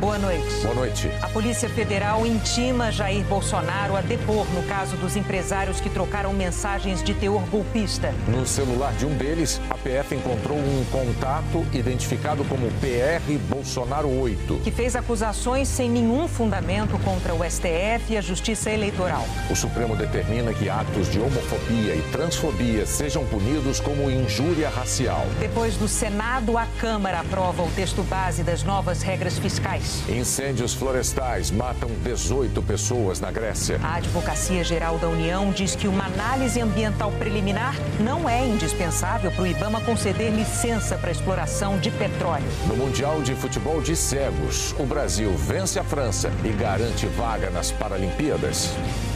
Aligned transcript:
Boa 0.00 0.18
noite. 0.18 0.62
Boa 0.62 0.74
noite. 0.74 1.10
A 1.22 1.28
Polícia 1.28 1.70
Federal 1.70 2.26
intima 2.26 2.92
Jair 2.92 3.24
Bolsonaro 3.24 3.96
a 3.96 4.02
depor 4.02 4.46
no 4.52 4.62
caso 4.64 4.94
dos 4.98 5.16
empresários 5.16 5.80
que 5.80 5.88
trocaram 5.88 6.34
mensagens 6.34 7.02
de 7.02 7.14
teor 7.14 7.42
golpista. 7.46 8.12
No 8.28 8.46
celular 8.46 8.92
de 8.92 9.06
um 9.06 9.16
deles, 9.16 9.58
a 9.70 9.74
PF 9.74 10.14
encontrou 10.14 10.58
um 10.58 10.84
contato 10.92 11.66
identificado 11.72 12.44
como 12.44 12.70
PR 12.72 13.38
Bolsonaro 13.48 14.08
8. 14.20 14.60
Que 14.64 14.70
fez 14.70 14.94
acusações 14.94 15.66
sem 15.66 15.88
nenhum 15.88 16.28
fundamento 16.28 16.98
contra 16.98 17.34
o 17.34 17.42
STF 17.42 18.12
e 18.12 18.18
a 18.18 18.20
Justiça 18.20 18.70
Eleitoral. 18.70 19.24
O 19.50 19.56
Supremo 19.56 19.96
determina 19.96 20.52
que 20.52 20.68
atos 20.68 21.10
de 21.10 21.18
homofobia 21.18 21.94
e 21.94 22.02
transfobia 22.12 22.84
sejam 22.84 23.24
punidos 23.24 23.80
como 23.80 24.10
injúria 24.10 24.68
racial. 24.68 25.24
Depois 25.40 25.76
do 25.76 25.88
Senado, 25.88 26.58
a 26.58 26.66
Câmara 26.78 27.20
aprova 27.20 27.62
o 27.62 27.70
texto 27.70 28.02
base 28.02 28.42
das 28.42 28.62
novas 28.62 29.00
regras 29.00 29.38
fiscais. 29.38 29.85
Incêndios 30.08 30.74
florestais 30.74 31.50
matam 31.50 31.88
18 32.02 32.62
pessoas 32.62 33.20
na 33.20 33.30
Grécia. 33.30 33.78
A 33.82 33.96
Advocacia 33.96 34.62
Geral 34.62 34.98
da 34.98 35.08
União 35.08 35.50
diz 35.50 35.74
que 35.74 35.88
uma 35.88 36.04
análise 36.04 36.60
ambiental 36.60 37.12
preliminar 37.12 37.74
não 38.00 38.28
é 38.28 38.46
indispensável 38.46 39.30
para 39.30 39.42
o 39.42 39.46
Ibama 39.46 39.80
conceder 39.80 40.32
licença 40.32 40.96
para 40.96 41.10
exploração 41.10 41.78
de 41.78 41.90
petróleo. 41.90 42.46
No 42.66 42.76
Mundial 42.76 43.22
de 43.22 43.34
Futebol 43.34 43.80
de 43.80 43.96
Cegos, 43.96 44.74
o 44.78 44.84
Brasil 44.84 45.34
vence 45.36 45.78
a 45.78 45.84
França 45.84 46.30
e 46.44 46.48
garante 46.50 47.06
vaga 47.06 47.50
nas 47.50 47.70
Paralimpíadas. 47.70 48.70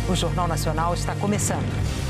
O 0.08 0.14
Jornal 0.14 0.48
Nacional 0.48 0.94
está 0.94 1.14
começando. 1.14 2.09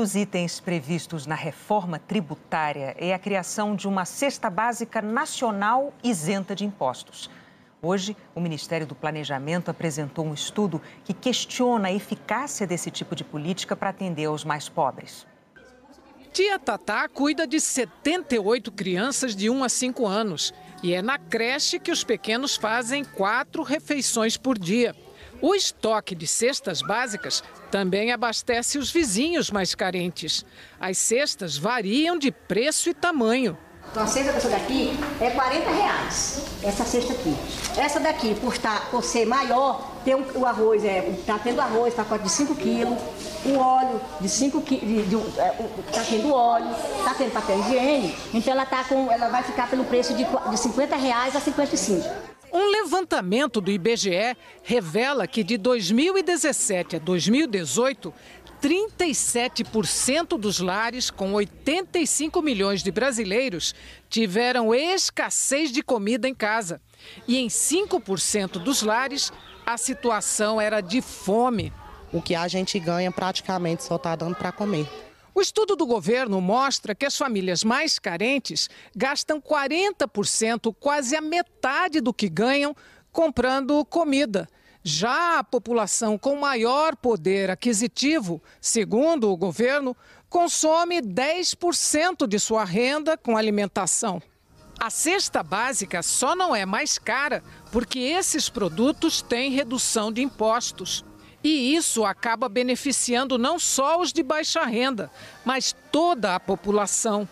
Dos 0.00 0.14
itens 0.14 0.60
previstos 0.60 1.26
na 1.26 1.34
reforma 1.34 1.98
tributária 1.98 2.96
é 2.98 3.12
a 3.12 3.18
criação 3.18 3.76
de 3.76 3.86
uma 3.86 4.06
cesta 4.06 4.48
básica 4.48 5.02
nacional 5.02 5.92
isenta 6.02 6.56
de 6.56 6.64
impostos. 6.64 7.28
Hoje, 7.82 8.16
o 8.34 8.40
Ministério 8.40 8.86
do 8.86 8.94
Planejamento 8.94 9.70
apresentou 9.70 10.24
um 10.24 10.32
estudo 10.32 10.80
que 11.04 11.12
questiona 11.12 11.88
a 11.88 11.92
eficácia 11.92 12.66
desse 12.66 12.90
tipo 12.90 13.14
de 13.14 13.22
política 13.22 13.76
para 13.76 13.90
atender 13.90 14.24
aos 14.24 14.42
mais 14.42 14.70
pobres. 14.70 15.26
Tia 16.32 16.58
Tatá 16.58 17.06
cuida 17.06 17.46
de 17.46 17.60
78 17.60 18.72
crianças 18.72 19.36
de 19.36 19.50
1 19.50 19.64
a 19.64 19.68
5 19.68 20.06
anos 20.06 20.54
e 20.82 20.94
é 20.94 21.02
na 21.02 21.18
creche 21.18 21.78
que 21.78 21.92
os 21.92 22.02
pequenos 22.02 22.56
fazem 22.56 23.04
quatro 23.04 23.62
refeições 23.62 24.38
por 24.38 24.58
dia. 24.58 24.96
O 25.42 25.54
estoque 25.54 26.14
de 26.14 26.26
cestas 26.26 26.82
básicas 26.82 27.42
também 27.70 28.12
abastece 28.12 28.76
os 28.76 28.90
vizinhos 28.90 29.50
mais 29.50 29.74
carentes. 29.74 30.44
As 30.78 30.98
cestas 30.98 31.56
variam 31.56 32.18
de 32.18 32.30
preço 32.30 32.90
e 32.90 32.94
tamanho. 32.94 33.56
Então 33.90 34.04
a 34.04 34.06
cesta 34.06 34.32
dessa 34.32 34.48
daqui 34.50 34.96
é 35.20 35.30
40 35.30 35.70
reais, 35.70 36.44
essa 36.62 36.84
cesta 36.84 37.12
aqui. 37.12 37.34
Essa 37.76 37.98
daqui, 37.98 38.34
por, 38.36 38.52
estar, 38.52 38.88
por 38.90 39.02
ser 39.02 39.26
maior, 39.26 39.90
tem 40.04 40.14
um, 40.14 40.24
o 40.34 40.46
arroz, 40.46 40.84
é, 40.84 41.12
tá 41.26 41.40
tendo 41.42 41.60
arroz, 41.60 41.94
pacote 41.94 42.22
de 42.22 42.30
5 42.30 42.54
quilos, 42.54 42.98
o 43.44 43.58
óleo 43.58 44.00
de 44.20 44.28
5 44.28 44.60
quilos, 44.60 45.24
está 45.88 46.04
tendo 46.04 46.32
óleo, 46.32 46.70
está 46.98 47.14
tendo 47.14 47.32
papel 47.32 47.58
higiênico, 47.60 48.16
então 48.32 48.52
ela, 48.52 48.64
tá 48.64 48.84
com, 48.84 49.10
ela 49.10 49.28
vai 49.28 49.42
ficar 49.42 49.68
pelo 49.68 49.84
preço 49.84 50.14
de, 50.14 50.24
de 50.24 50.56
50 50.56 50.94
reais 50.96 51.34
a 51.34 51.40
55. 51.40 52.08
Um 52.52 52.70
levantamento 52.70 53.60
do 53.60 53.70
IBGE 53.70 54.36
revela 54.62 55.26
que 55.26 55.44
de 55.44 55.56
2017 55.56 56.96
a 56.96 56.98
2018, 56.98 58.12
37% 58.60 60.38
dos 60.38 60.58
lares 60.58 61.10
com 61.10 61.32
85 61.32 62.42
milhões 62.42 62.82
de 62.82 62.90
brasileiros 62.90 63.74
tiveram 64.08 64.74
escassez 64.74 65.70
de 65.70 65.82
comida 65.82 66.28
em 66.28 66.34
casa. 66.34 66.80
E 67.26 67.38
em 67.38 67.46
5% 67.46 68.58
dos 68.58 68.82
lares, 68.82 69.32
a 69.64 69.78
situação 69.78 70.60
era 70.60 70.80
de 70.80 71.00
fome. 71.00 71.72
O 72.12 72.20
que 72.20 72.34
a 72.34 72.48
gente 72.48 72.78
ganha 72.78 73.12
praticamente 73.12 73.84
só 73.84 73.96
está 73.96 74.16
dando 74.16 74.34
para 74.34 74.50
comer. 74.50 75.09
O 75.34 75.40
estudo 75.40 75.76
do 75.76 75.86
governo 75.86 76.40
mostra 76.40 76.94
que 76.94 77.06
as 77.06 77.16
famílias 77.16 77.62
mais 77.62 77.98
carentes 77.98 78.68
gastam 78.94 79.40
40%, 79.40 80.74
quase 80.78 81.14
a 81.14 81.20
metade 81.20 82.00
do 82.00 82.12
que 82.12 82.28
ganham, 82.28 82.74
comprando 83.12 83.84
comida. 83.84 84.48
Já 84.82 85.38
a 85.38 85.44
população 85.44 86.16
com 86.18 86.36
maior 86.36 86.96
poder 86.96 87.50
aquisitivo, 87.50 88.42
segundo 88.60 89.30
o 89.30 89.36
governo, 89.36 89.96
consome 90.28 91.00
10% 91.00 92.26
de 92.26 92.38
sua 92.38 92.64
renda 92.64 93.16
com 93.16 93.36
alimentação. 93.36 94.22
A 94.80 94.88
cesta 94.88 95.42
básica 95.42 96.02
só 96.02 96.34
não 96.34 96.56
é 96.56 96.64
mais 96.64 96.98
cara 96.98 97.44
porque 97.70 97.98
esses 97.98 98.48
produtos 98.48 99.20
têm 99.20 99.50
redução 99.50 100.10
de 100.10 100.22
impostos. 100.22 101.04
E 101.42 101.74
isso 101.74 102.04
acaba 102.04 102.48
beneficiando 102.48 103.38
não 103.38 103.58
só 103.58 104.00
os 104.00 104.12
de 104.12 104.22
baixa 104.22 104.64
renda, 104.64 105.10
mas 105.44 105.74
toda 105.90 106.34
a 106.34 106.40
população. 106.40 107.28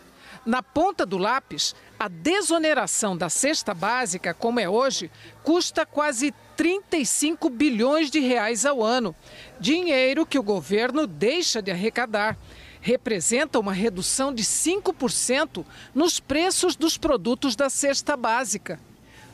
Na 0.47 0.63
ponta 0.63 1.05
do 1.05 1.19
lápis, 1.19 1.75
a 1.99 2.09
desoneração 2.09 3.15
da 3.15 3.29
cesta 3.29 3.75
básica, 3.75 4.33
como 4.33 4.61
é 4.61 4.69
hoje, 4.69 5.11
custa 5.43 5.85
quase 5.85 6.33
35 6.57 7.51
bilhões 7.51 8.11
de 8.11 8.19
reais 8.19 8.65
ao 8.65 8.83
ano. 8.83 9.15
Dinheiro 9.61 10.25
que 10.25 10.39
o 10.39 10.43
governo 10.43 11.07
deixa 11.07 11.61
de 11.61 11.71
arrecadar. 11.71 12.39
Representa 12.81 13.59
uma 13.59 13.73
redução 13.73 14.33
de 14.33 14.43
5% 14.43 15.67
nos 15.95 16.19
preços 16.19 16.77
dos 16.77 16.97
produtos 16.97 17.55
da 17.55 17.69
cesta 17.69 18.17
básica. 18.17 18.81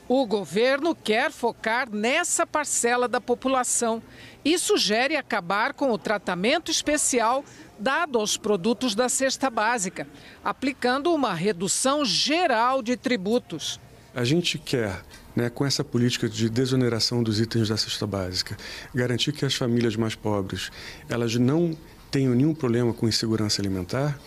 O 0.07 0.27
governo 0.27 0.95
quer 0.95 1.33
focar 1.33 1.89
nessa 1.91 2.47
parcela 2.47 3.09
da 3.09 3.21
população 3.23 4.03
e 4.45 4.59
sugere 4.59 5.17
acabar 5.17 5.73
com 5.73 5.91
o 5.91 5.99
tratamento 5.99 6.71
especial 6.71 7.43
dado 7.79 8.19
aos 8.19 8.37
produtos 8.37 8.95
da 8.95 9.09
cesta 9.09 9.49
básica, 9.49 10.07
aplicando 10.45 11.13
uma 11.13 11.33
redução 11.33 12.05
geral 12.05 12.83
de 12.83 12.99
tributos. 12.99 13.81
A 14.15 14.25
gente 14.25 14.59
quer 14.59 15.03
né, 15.35 15.49
com 15.49 15.65
essa 15.65 15.83
política 15.83 16.29
de 16.29 16.51
desoneração 16.51 17.23
dos 17.23 17.41
itens 17.41 17.69
da 17.69 17.77
cesta 17.77 18.07
básica, 18.07 18.57
garantir 18.95 19.33
que 19.33 19.45
as 19.45 19.55
famílias 19.55 19.97
mais 19.97 20.15
pobres 20.15 20.71
elas 21.09 21.35
não 21.37 21.77
tenham 22.11 22.35
nenhum 22.35 22.55
problema 22.55 22.93
com 22.93 23.09
insegurança 23.09 23.61
alimentar, 23.61 24.19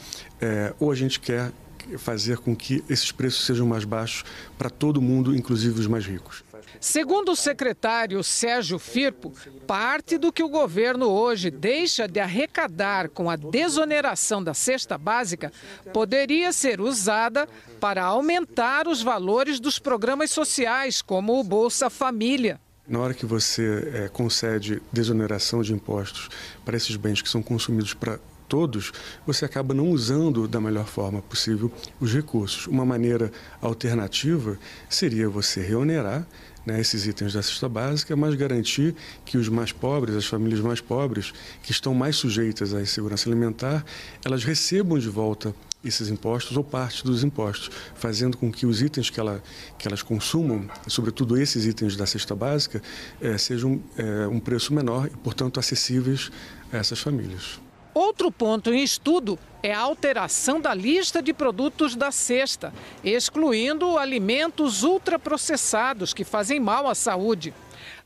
é, 0.42 0.74
ou 0.80 0.92
a 0.92 0.96
gente 0.96 1.20
quer 1.20 1.52
fazer 1.98 2.38
com 2.38 2.56
que 2.56 2.84
esses 2.90 3.12
preços 3.12 3.46
sejam 3.46 3.68
mais 3.68 3.86
baixos 3.86 4.24
para 4.58 4.70
todo 4.70 5.02
mundo, 5.02 5.36
inclusive 5.36 5.80
os 5.80 5.88
mais 5.88 6.06
ricos. 6.06 6.44
Segundo 6.80 7.32
o 7.32 7.36
secretário 7.36 8.24
Sérgio 8.24 8.78
Firpo, 8.78 9.34
parte 9.66 10.18
do 10.18 10.32
que 10.32 10.44
o 10.44 10.50
governo 10.50 11.08
hoje 11.08 11.50
deixa 11.50 12.08
de 12.08 12.20
arrecadar 12.20 13.10
com 13.10 13.30
a 13.30 13.36
desoneração 13.36 14.44
da 14.44 14.54
cesta 14.54 14.98
básica 14.98 15.52
poderia 15.92 16.52
ser 16.52 16.80
usada 16.80 17.48
para 17.80 18.04
aumentar 18.04 18.88
os 18.88 19.02
valores 19.02 19.60
dos 19.60 19.80
programas 19.80 20.30
sociais, 20.32 21.02
como 21.02 21.40
o 21.40 21.44
Bolsa 21.44 21.90
Família. 21.90 22.60
Na 22.88 23.00
hora 23.00 23.14
que 23.14 23.26
você 23.26 23.92
é, 23.94 24.08
concede 24.08 24.82
desoneração 24.94 25.62
de 25.62 25.74
impostos 25.74 26.30
para 26.64 26.78
esses 26.78 26.96
bens 26.96 27.22
que 27.22 27.30
são 27.30 27.42
consumidos 27.42 27.94
para 27.94 28.20
todos, 28.48 28.92
você 29.26 29.46
acaba 29.46 29.74
não 29.74 29.90
usando 29.90 30.48
da 30.48 30.60
melhor 30.60 30.86
forma 30.86 31.22
possível 31.22 31.72
os 32.00 32.14
recursos. 32.14 32.68
Uma 32.68 32.86
maneira 32.86 33.32
alternativa 33.62 34.58
seria 34.90 35.30
você 35.30 35.62
reonerar 35.62 36.26
né, 36.68 36.82
esses 36.82 37.08
itens 37.08 37.32
da 37.32 37.42
cesta 37.42 37.70
básica, 37.70 38.14
mas 38.14 38.36
garantir 38.36 38.94
que 39.24 39.38
os 39.38 39.48
mais 39.48 39.72
pobres, 39.72 40.16
as 40.16 40.26
famílias 40.26 40.60
mais 40.60 40.82
pobres, 40.82 41.34
que 41.64 41.72
estão 41.72 41.94
mais 41.94 42.18
sujeitas 42.18 42.74
à 42.74 42.82
insegurança 42.82 43.30
alimentar, 43.30 43.86
elas 44.26 44.44
recebam 44.44 45.00
de 45.00 45.08
volta 45.08 45.56
esses 45.82 46.10
impostos 46.10 46.58
ou 46.58 46.64
parte 46.64 47.06
dos 47.06 47.24
impostos, 47.24 47.72
fazendo 47.96 48.36
com 48.36 48.52
que 48.52 48.66
os 48.66 48.82
itens 48.82 49.10
que, 49.10 49.18
ela, 49.18 49.42
que 49.78 49.88
elas 49.88 50.04
consumam, 50.04 50.70
sobretudo 50.88 51.38
esses 51.38 51.66
itens 51.66 51.96
da 51.96 52.06
cesta 52.06 52.36
básica, 52.36 52.82
é, 53.22 53.38
sejam 53.38 53.82
é, 53.98 54.28
um 54.28 54.40
preço 54.40 54.74
menor 54.74 55.08
e, 55.08 55.18
portanto, 55.18 55.62
acessíveis 55.62 56.30
a 56.72 56.78
essas 56.78 57.00
famílias. 57.00 57.62
Outro 58.00 58.32
ponto 58.32 58.72
em 58.72 58.84
estudo 58.84 59.40
é 59.64 59.74
a 59.74 59.80
alteração 59.80 60.62
da 60.62 60.72
lista 60.72 61.20
de 61.20 61.34
produtos 61.34 61.96
da 61.96 62.12
cesta, 62.12 62.72
excluindo 63.04 63.98
alimentos 63.98 64.84
ultraprocessados 64.84 66.14
que 66.14 66.24
fazem 66.24 66.60
mal 66.60 66.88
à 66.88 66.94
saúde. 66.94 67.56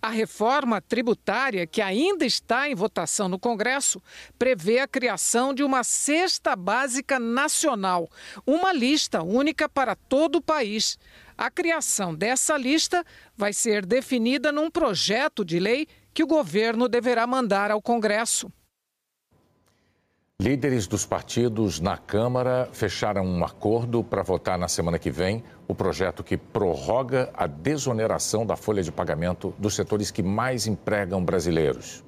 A 0.01 0.07
reforma 0.07 0.79
tributária, 0.79 1.67
que 1.67 1.81
ainda 1.81 2.25
está 2.25 2.69
em 2.69 2.73
votação 2.73 3.27
no 3.27 3.37
Congresso, 3.37 4.01
prevê 4.39 4.79
a 4.79 4.87
criação 4.87 5.53
de 5.53 5.61
uma 5.61 5.83
cesta 5.83 6.55
básica 6.55 7.19
nacional, 7.19 8.09
uma 8.47 8.71
lista 8.71 9.21
única 9.21 9.67
para 9.67 9.93
todo 9.93 10.37
o 10.37 10.41
país. 10.41 10.97
A 11.37 11.51
criação 11.51 12.15
dessa 12.15 12.55
lista 12.55 13.03
vai 13.35 13.51
ser 13.51 13.85
definida 13.85 14.53
num 14.53 14.71
projeto 14.71 15.43
de 15.43 15.59
lei 15.59 15.85
que 16.13 16.23
o 16.23 16.27
governo 16.27 16.87
deverá 16.87 17.27
mandar 17.27 17.71
ao 17.71 17.81
Congresso. 17.81 18.49
Líderes 20.41 20.87
dos 20.87 21.05
partidos 21.05 21.79
na 21.79 21.97
Câmara 21.97 22.67
fecharam 22.73 23.23
um 23.23 23.45
acordo 23.45 24.03
para 24.03 24.23
votar 24.23 24.57
na 24.57 24.67
semana 24.67 24.97
que 24.97 25.11
vem 25.11 25.43
o 25.67 25.75
projeto 25.75 26.23
que 26.23 26.35
prorroga 26.35 27.29
a 27.35 27.45
desoneração 27.45 28.43
da 28.43 28.55
folha 28.55 28.81
de 28.81 28.91
pagamento 28.91 29.53
dos 29.59 29.75
setores 29.75 30.09
que 30.09 30.23
mais 30.23 30.65
empregam 30.65 31.23
brasileiros. 31.23 32.03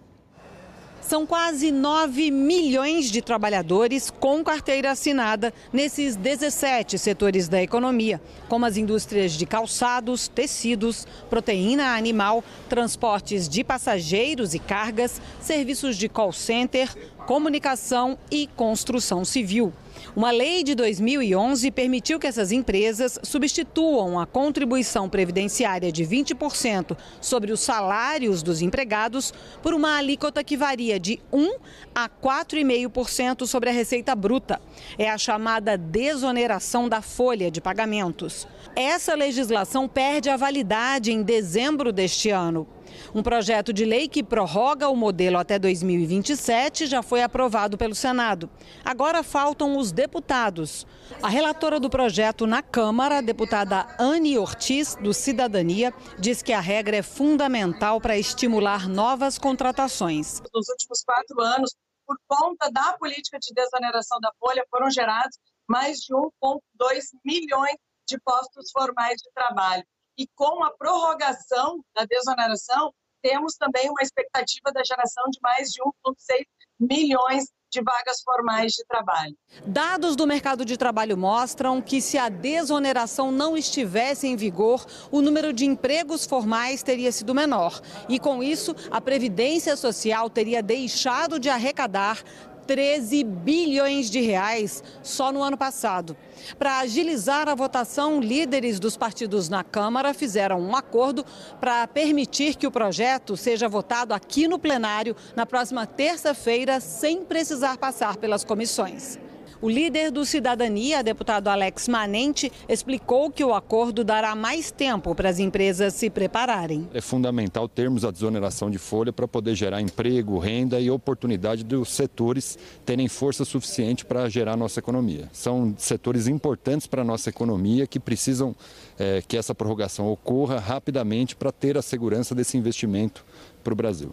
São 1.04 1.26
quase 1.26 1.70
9 1.70 2.32
milhões 2.32 3.12
de 3.12 3.22
trabalhadores 3.22 4.10
com 4.10 4.42
carteira 4.42 4.92
assinada 4.92 5.54
nesses 5.72 6.16
17 6.16 6.98
setores 6.98 7.50
da 7.50 7.62
economia, 7.62 8.22
como 8.48 8.66
as 8.66 8.78
indústrias 8.78 9.34
de 9.34 9.46
calçados, 9.46 10.30
tecidos, 10.30 11.06
proteína 11.30 11.98
animal, 11.98 12.42
transportes 12.70 13.50
de 13.50 13.66
passageiros 13.66 14.54
e 14.54 14.60
cargas, 14.60 15.22
serviços 15.42 15.98
de 15.98 16.08
call 16.08 16.32
center, 16.32 16.90
comunicação 17.26 18.18
e 18.30 18.48
construção 18.48 19.24
civil. 19.24 19.74
Uma 20.16 20.32
lei 20.32 20.64
de 20.64 20.76
2011 20.76 21.72
permitiu 21.72 22.20
que 22.20 22.28
essas 22.28 22.52
empresas 22.52 23.18
substituam 23.24 24.20
a 24.20 24.26
contribuição 24.26 25.10
previdenciária 25.10 25.92
de 25.92 26.04
20% 26.04 26.96
sobre 27.22 27.52
os 27.52 27.62
salários 27.62 28.44
dos 28.44 28.62
empregados 28.62 29.34
por 29.62 29.74
uma 29.74 29.98
alíquota 29.98 30.44
que 30.44 30.58
varia 30.58 31.00
de 31.00 31.20
1 31.32 31.56
a 31.96 32.10
4,5% 32.10 33.48
sobre 33.48 33.70
a 33.70 33.74
receita 33.74 34.16
bruta. 34.16 34.62
É 34.98 35.10
a 35.10 35.18
chamada 35.18 35.78
desoneração 35.78 36.90
da 36.90 37.02
folha 37.02 37.50
de 37.50 37.62
pagamentos. 37.62 38.48
Essa 38.76 39.16
legislação 39.16 39.88
perde 39.88 40.30
a 40.30 40.38
validade 40.38 41.12
em 41.12 41.24
dezembro 41.24 41.92
deste 41.92 42.30
ano. 42.30 42.68
Um 43.16 43.22
projeto 43.22 43.72
de 43.72 43.86
lei 43.86 44.08
que 44.08 44.24
prorroga 44.24 44.90
o 44.90 44.96
modelo 44.96 45.38
até 45.38 45.60
2027 45.60 46.88
já 46.88 47.04
foi 47.04 47.22
aprovado 47.22 47.78
pelo 47.78 47.94
Senado. 47.94 48.50
Agora 48.84 49.22
faltam 49.22 49.78
os 49.78 49.92
deputados. 49.92 50.88
A 51.22 51.30
relatora 51.30 51.80
do 51.80 51.92
projeto 51.92 52.48
na 52.48 52.64
Câmara, 52.64 53.22
deputada 53.22 53.86
Anne 54.00 54.36
Ortiz, 54.40 54.96
do 54.96 55.14
Cidadania, 55.14 55.94
diz 56.18 56.42
que 56.42 56.52
a 56.52 56.60
regra 56.60 56.98
é 56.98 57.04
fundamental 57.04 58.02
para 58.02 58.18
estimular 58.18 58.90
novas 58.90 59.38
contratações. 59.38 60.42
Nos 60.52 60.68
últimos 60.70 61.04
quatro 61.04 61.40
anos, 61.40 61.76
por 62.08 62.18
conta 62.28 62.72
da 62.72 62.94
política 62.98 63.38
de 63.38 63.54
desoneração 63.54 64.20
da 64.20 64.32
folha, 64.40 64.66
foram 64.72 64.90
gerados 64.90 65.38
mais 65.70 66.00
de 66.00 66.16
1,2 66.16 67.04
milhões 67.24 67.76
de 68.08 68.20
postos 68.26 68.72
formais 68.72 69.18
de 69.22 69.30
trabalho. 69.36 69.84
E 70.18 70.28
com 70.36 70.64
a 70.64 70.72
prorrogação 70.72 71.80
da 71.96 72.06
desoneração, 72.06 72.92
temos 73.24 73.56
também 73.56 73.90
uma 73.90 74.02
expectativa 74.02 74.72
da 74.74 74.84
geração 74.84 75.24
de 75.32 75.40
mais 75.42 75.70
de 75.70 75.82
1,6 75.82 76.46
milhões 76.80 77.46
de 77.72 77.82
vagas 77.82 78.22
formais 78.24 78.74
de 78.74 78.86
trabalho. 78.86 79.36
Dados 79.66 80.16
do 80.16 80.28
mercado 80.28 80.64
de 80.64 80.78
trabalho 80.78 81.18
mostram 81.18 81.82
que, 81.82 82.00
se 82.02 82.20
a 82.20 82.30
desoneração 82.30 83.32
não 83.32 83.58
estivesse 83.58 84.28
em 84.28 84.36
vigor, 84.36 84.86
o 85.10 85.22
número 85.22 85.52
de 85.52 85.66
empregos 85.66 86.26
formais 86.26 86.84
teria 86.84 87.12
sido 87.12 87.34
menor. 87.34 87.82
E, 88.08 88.20
com 88.20 88.44
isso, 88.44 88.76
a 88.92 89.02
Previdência 89.02 89.76
Social 89.76 90.30
teria 90.30 90.62
deixado 90.62 91.40
de 91.40 91.50
arrecadar 91.50 92.24
13 92.66 93.24
bilhões 93.24 94.10
de 94.10 94.22
reais 94.22 94.84
só 95.02 95.32
no 95.32 95.42
ano 95.42 95.58
passado. 95.58 96.16
Para 96.58 96.80
agilizar 96.80 97.48
a 97.48 97.56
votação, 97.56 98.20
líderes 98.20 98.80
dos 98.80 98.98
partidos 98.98 99.50
na 99.50 99.64
Câmara 99.64 100.14
fizeram 100.14 100.60
um 100.60 100.76
acordo 100.76 101.26
para 101.60 101.88
permitir 101.88 102.56
que 102.56 102.68
o 102.68 102.72
projeto 102.72 103.38
seja 103.38 103.70
votado 103.70 104.14
aqui 104.14 104.48
no 104.48 104.60
plenário 104.60 105.16
na 105.36 105.46
próxima 105.46 105.86
terça-feira, 105.86 106.80
sem 106.80 107.24
precisar 107.24 107.78
passar 107.78 108.18
pelas 108.18 108.44
comissões. 108.44 109.18
O 109.64 109.70
líder 109.70 110.12
do 110.12 110.26
Cidadania, 110.26 111.02
deputado 111.02 111.48
Alex 111.48 111.88
Manente, 111.88 112.52
explicou 112.68 113.32
que 113.32 113.46
o 113.46 113.54
acordo 113.54 114.04
dará 114.04 114.36
mais 114.36 114.72
tempo 114.72 115.16
para 115.16 115.30
as 115.30 115.40
empresas 115.40 115.94
se 115.94 116.10
prepararem. 116.10 116.90
É 116.94 117.00
fundamental 117.00 117.70
termos 117.70 118.04
a 118.04 118.12
desoneração 118.12 118.70
de 118.70 118.78
folha 118.78 119.14
para 119.14 119.26
poder 119.26 119.56
gerar 119.56 119.80
emprego, 119.80 120.38
renda 120.38 120.82
e 120.82 120.92
oportunidade 120.92 121.64
dos 121.64 121.94
setores 121.94 122.60
terem 122.86 123.08
força 123.08 123.46
suficiente 123.46 124.04
para 124.04 124.28
gerar 124.28 124.58
nossa 124.58 124.82
economia. 124.82 125.30
São 125.32 125.74
setores 125.78 126.28
importantes 126.28 126.86
para 126.86 127.02
a 127.02 127.06
nossa 127.06 127.30
economia 127.30 127.88
que 127.88 128.02
precisam 128.02 128.54
é, 129.00 129.24
que 129.26 129.38
essa 129.38 129.56
prorrogação 129.56 130.12
ocorra 130.12 130.60
rapidamente 130.60 131.38
para 131.38 131.54
ter 131.54 131.78
a 131.78 131.82
segurança 131.82 132.36
desse 132.36 132.58
investimento 132.58 133.24
para 133.64 133.72
o 133.72 133.78
Brasil. 133.78 134.12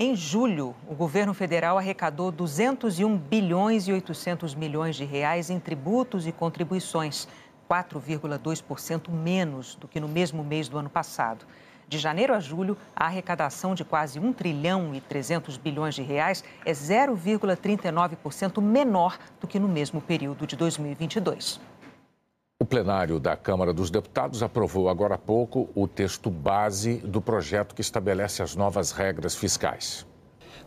Em 0.00 0.14
julho, 0.14 0.76
o 0.86 0.94
governo 0.94 1.34
federal 1.34 1.76
arrecadou 1.76 2.30
201 2.30 3.18
bilhões 3.18 3.88
e 3.88 3.92
800 3.92 4.54
milhões 4.54 4.94
de 4.94 5.04
reais 5.04 5.50
em 5.50 5.58
tributos 5.58 6.24
e 6.24 6.30
contribuições, 6.30 7.26
4,2% 7.68 9.10
menos 9.10 9.74
do 9.74 9.88
que 9.88 9.98
no 9.98 10.06
mesmo 10.06 10.44
mês 10.44 10.68
do 10.68 10.78
ano 10.78 10.88
passado. 10.88 11.44
De 11.88 11.98
janeiro 11.98 12.32
a 12.32 12.38
julho, 12.38 12.78
a 12.94 13.06
arrecadação 13.06 13.74
de 13.74 13.84
quase 13.84 14.20
1 14.20 14.32
trilhão 14.34 14.94
e 14.94 15.00
300 15.00 15.56
bilhões 15.56 15.96
de 15.96 16.02
reais 16.02 16.44
é 16.64 16.70
0,39% 16.70 18.62
menor 18.62 19.18
do 19.40 19.48
que 19.48 19.58
no 19.58 19.66
mesmo 19.66 20.00
período 20.00 20.46
de 20.46 20.54
2022. 20.54 21.60
O 22.60 22.66
plenário 22.66 23.20
da 23.20 23.36
Câmara 23.36 23.72
dos 23.72 23.88
Deputados 23.88 24.42
aprovou 24.42 24.88
agora 24.88 25.14
há 25.14 25.18
pouco 25.18 25.70
o 25.76 25.86
texto 25.86 26.28
base 26.28 26.96
do 26.96 27.20
projeto 27.20 27.72
que 27.72 27.80
estabelece 27.80 28.42
as 28.42 28.56
novas 28.56 28.90
regras 28.90 29.36
fiscais. 29.36 30.04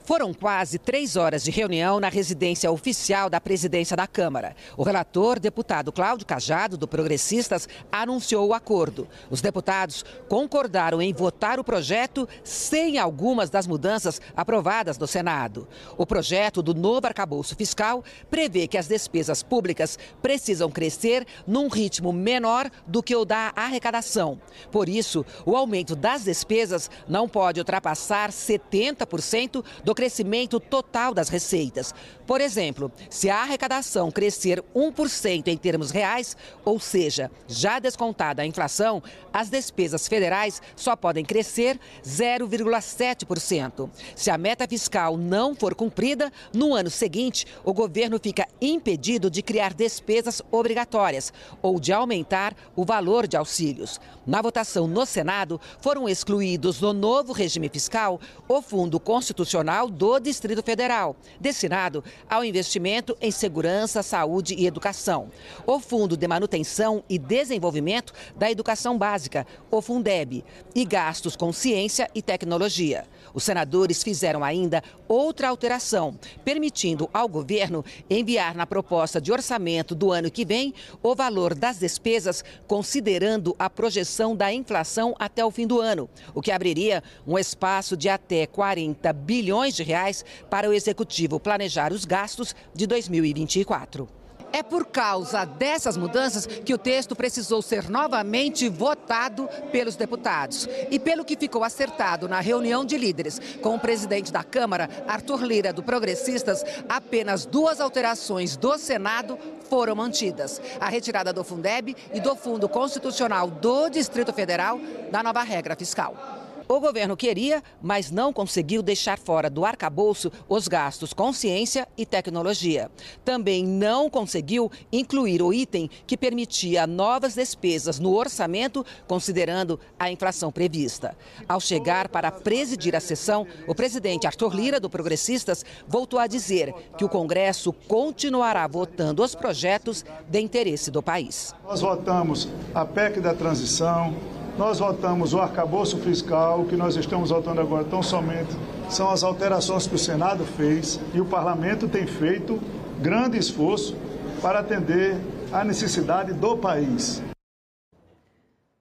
Foram 0.03 0.33
quase 0.33 0.79
três 0.79 1.15
horas 1.15 1.43
de 1.43 1.51
reunião 1.51 1.99
na 1.99 2.09
residência 2.09 2.71
oficial 2.71 3.29
da 3.29 3.39
presidência 3.39 3.95
da 3.95 4.07
Câmara. 4.07 4.55
O 4.75 4.83
relator, 4.83 5.39
deputado 5.39 5.91
Cláudio 5.91 6.25
Cajado, 6.25 6.75
do 6.75 6.87
Progressistas, 6.87 7.69
anunciou 7.91 8.47
o 8.47 8.53
acordo. 8.53 9.07
Os 9.29 9.41
deputados 9.41 10.03
concordaram 10.27 11.01
em 11.01 11.13
votar 11.13 11.59
o 11.59 11.63
projeto 11.63 12.27
sem 12.43 12.97
algumas 12.97 13.49
das 13.49 13.67
mudanças 13.67 14.19
aprovadas 14.35 14.97
no 14.97 15.05
Senado. 15.05 15.67
O 15.97 16.05
projeto 16.05 16.63
do 16.63 16.73
novo 16.73 17.05
arcabouço 17.05 17.55
fiscal 17.55 18.03
prevê 18.29 18.67
que 18.67 18.77
as 18.77 18.87
despesas 18.87 19.43
públicas 19.43 19.99
precisam 20.21 20.71
crescer 20.71 21.27
num 21.45 21.67
ritmo 21.67 22.11
menor 22.11 22.69
do 22.87 23.03
que 23.03 23.15
o 23.15 23.23
da 23.23 23.53
arrecadação. 23.55 24.41
Por 24.71 24.89
isso, 24.89 25.23
o 25.45 25.55
aumento 25.55 25.95
das 25.95 26.23
despesas 26.23 26.89
não 27.07 27.29
pode 27.29 27.59
ultrapassar 27.59 28.31
70% 28.31 29.63
do 29.83 29.90
do 29.91 29.95
crescimento 29.95 30.57
total 30.57 31.13
das 31.13 31.27
receitas. 31.27 31.93
Por 32.31 32.39
exemplo, 32.39 32.89
se 33.09 33.29
a 33.29 33.41
arrecadação 33.41 34.09
crescer 34.09 34.63
1% 34.73 35.49
em 35.49 35.57
termos 35.57 35.91
reais, 35.91 36.37
ou 36.63 36.79
seja, 36.79 37.29
já 37.45 37.77
descontada 37.77 38.41
a 38.41 38.45
inflação, 38.45 39.03
as 39.33 39.49
despesas 39.49 40.07
federais 40.07 40.61
só 40.73 40.95
podem 40.95 41.25
crescer 41.25 41.77
0,7%. 42.05 43.89
Se 44.15 44.31
a 44.31 44.37
meta 44.37 44.65
fiscal 44.65 45.17
não 45.17 45.53
for 45.53 45.75
cumprida, 45.75 46.31
no 46.53 46.73
ano 46.73 46.89
seguinte, 46.89 47.45
o 47.65 47.73
governo 47.73 48.17
fica 48.17 48.47
impedido 48.61 49.29
de 49.29 49.41
criar 49.41 49.73
despesas 49.73 50.41
obrigatórias 50.49 51.33
ou 51.61 51.81
de 51.81 51.91
aumentar 51.91 52.55
o 52.77 52.85
valor 52.85 53.27
de 53.27 53.35
auxílios. 53.35 53.99
Na 54.25 54.41
votação 54.41 54.87
no 54.87 55.05
Senado, 55.05 55.59
foram 55.81 56.07
excluídos 56.07 56.79
do 56.79 56.93
novo 56.93 57.33
regime 57.33 57.67
fiscal 57.67 58.21
o 58.47 58.61
Fundo 58.61 59.01
Constitucional 59.01 59.89
do 59.89 60.17
Distrito 60.17 60.63
Federal, 60.63 61.13
destinado 61.37 62.01
ao 62.29 62.43
investimento 62.43 63.17
em 63.21 63.31
segurança, 63.31 64.03
saúde 64.03 64.55
e 64.55 64.65
educação. 64.65 65.29
O 65.65 65.79
Fundo 65.79 66.17
de 66.17 66.27
Manutenção 66.27 67.03
e 67.09 67.17
Desenvolvimento 67.17 68.13
da 68.35 68.49
Educação 68.49 68.97
Básica, 68.97 69.45
o 69.69 69.81
Fundeb, 69.81 70.43
e 70.73 70.85
gastos 70.85 71.35
com 71.35 71.51
ciência 71.51 72.09
e 72.13 72.21
tecnologia. 72.21 73.05
Os 73.33 73.43
senadores 73.43 74.03
fizeram 74.03 74.43
ainda 74.43 74.83
outra 75.07 75.49
alteração, 75.49 76.17
permitindo 76.43 77.09
ao 77.13 77.27
governo 77.27 77.83
enviar 78.09 78.55
na 78.55 78.65
proposta 78.65 79.19
de 79.21 79.31
orçamento 79.31 79.95
do 79.95 80.11
ano 80.11 80.31
que 80.31 80.45
vem 80.45 80.73
o 81.01 81.15
valor 81.15 81.53
das 81.53 81.79
despesas, 81.79 82.43
considerando 82.67 83.55
a 83.57 83.69
projeção 83.69 84.35
da 84.35 84.53
inflação 84.53 85.15
até 85.19 85.43
o 85.43 85.51
fim 85.51 85.67
do 85.67 85.79
ano, 85.79 86.09
o 86.33 86.41
que 86.41 86.51
abriria 86.51 87.03
um 87.25 87.37
espaço 87.37 87.97
de 87.97 88.09
até 88.09 88.45
40 88.45 89.11
bilhões 89.13 89.75
de 89.75 89.83
reais 89.83 90.23
para 90.49 90.69
o 90.69 90.73
executivo 90.73 91.39
planejar 91.39 91.91
os 91.91 92.05
gastos 92.05 92.55
de 92.73 92.85
2024. 92.87 94.20
É 94.51 94.61
por 94.61 94.85
causa 94.85 95.45
dessas 95.45 95.95
mudanças 95.95 96.45
que 96.45 96.73
o 96.73 96.77
texto 96.77 97.15
precisou 97.15 97.61
ser 97.61 97.89
novamente 97.89 98.67
votado 98.67 99.47
pelos 99.71 99.95
deputados. 99.95 100.67
E 100.89 100.99
pelo 100.99 101.23
que 101.23 101.37
ficou 101.37 101.63
acertado 101.63 102.27
na 102.27 102.39
reunião 102.39 102.83
de 102.83 102.97
líderes 102.97 103.39
com 103.61 103.75
o 103.75 103.79
presidente 103.79 104.31
da 104.31 104.43
Câmara, 104.43 104.89
Arthur 105.07 105.43
Lira, 105.43 105.71
do 105.71 105.83
Progressistas, 105.83 106.63
apenas 106.89 107.45
duas 107.45 107.79
alterações 107.79 108.57
do 108.57 108.77
Senado 108.77 109.37
foram 109.69 109.95
mantidas: 109.95 110.61
a 110.79 110.89
retirada 110.89 111.31
do 111.31 111.43
Fundeb 111.43 111.95
e 112.13 112.19
do 112.19 112.35
Fundo 112.35 112.67
Constitucional 112.67 113.49
do 113.49 113.89
Distrito 113.89 114.33
Federal 114.33 114.79
da 115.11 115.23
nova 115.23 115.41
regra 115.43 115.75
fiscal. 115.75 116.40
O 116.67 116.79
governo 116.79 117.17
queria, 117.17 117.63
mas 117.81 118.11
não 118.11 118.31
conseguiu 118.31 118.81
deixar 118.81 119.17
fora 119.17 119.49
do 119.49 119.65
arcabouço 119.65 120.31
os 120.47 120.67
gastos 120.67 121.13
com 121.13 121.33
ciência 121.33 121.87
e 121.97 122.05
tecnologia. 122.05 122.89
Também 123.25 123.65
não 123.65 124.09
conseguiu 124.09 124.71
incluir 124.91 125.41
o 125.41 125.53
item 125.53 125.89
que 126.05 126.17
permitia 126.17 126.87
novas 126.87 127.35
despesas 127.35 127.99
no 127.99 128.15
orçamento, 128.15 128.85
considerando 129.07 129.79
a 129.99 130.11
inflação 130.11 130.51
prevista. 130.51 131.17
Ao 131.47 131.59
chegar 131.59 132.07
para 132.07 132.31
presidir 132.31 132.95
a 132.95 132.99
sessão, 132.99 133.45
o 133.67 133.75
presidente 133.75 134.27
Arthur 134.27 134.55
Lira, 134.55 134.79
do 134.79 134.89
Progressistas, 134.89 135.65
voltou 135.87 136.19
a 136.19 136.27
dizer 136.27 136.73
que 136.97 137.05
o 137.05 137.09
Congresso 137.09 137.73
continuará 137.73 138.65
votando 138.67 139.23
os 139.23 139.35
projetos 139.35 140.05
de 140.27 140.39
interesse 140.39 140.89
do 140.91 141.01
país. 141.01 141.53
Nós 141.63 141.81
votamos 141.81 142.47
a 142.73 142.85
PEC 142.85 143.19
da 143.19 143.33
transição, 143.33 144.15
nós 144.61 144.77
votamos 144.77 145.33
o 145.33 145.39
arcabouço 145.39 145.97
fiscal, 145.97 146.61
o 146.61 146.67
que 146.67 146.75
nós 146.75 146.95
estamos 146.95 147.31
votando 147.31 147.59
agora 147.59 147.83
tão 147.83 148.03
somente 148.03 148.55
são 148.91 149.09
as 149.09 149.23
alterações 149.23 149.87
que 149.87 149.95
o 149.95 149.97
Senado 149.97 150.45
fez 150.45 150.99
e 151.15 151.19
o 151.19 151.25
parlamento 151.25 151.89
tem 151.89 152.05
feito 152.05 152.61
grande 152.99 153.39
esforço 153.39 153.97
para 154.39 154.59
atender 154.59 155.17
à 155.51 155.63
necessidade 155.63 156.31
do 156.33 156.55
país. 156.55 157.23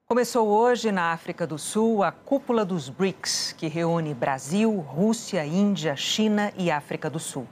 Começou 0.06 0.48
hoje 0.48 0.92
na 0.92 1.12
África 1.12 1.46
do 1.46 1.56
Sul 1.56 2.02
a 2.02 2.12
cúpula 2.12 2.62
dos 2.62 2.90
BRICS, 2.90 3.54
que 3.56 3.66
reúne 3.66 4.12
Brasil, 4.12 4.70
Rússia, 4.80 5.46
Índia, 5.46 5.96
China 5.96 6.52
e 6.58 6.70
África 6.70 7.08
do 7.08 7.18
Sul. 7.18 7.46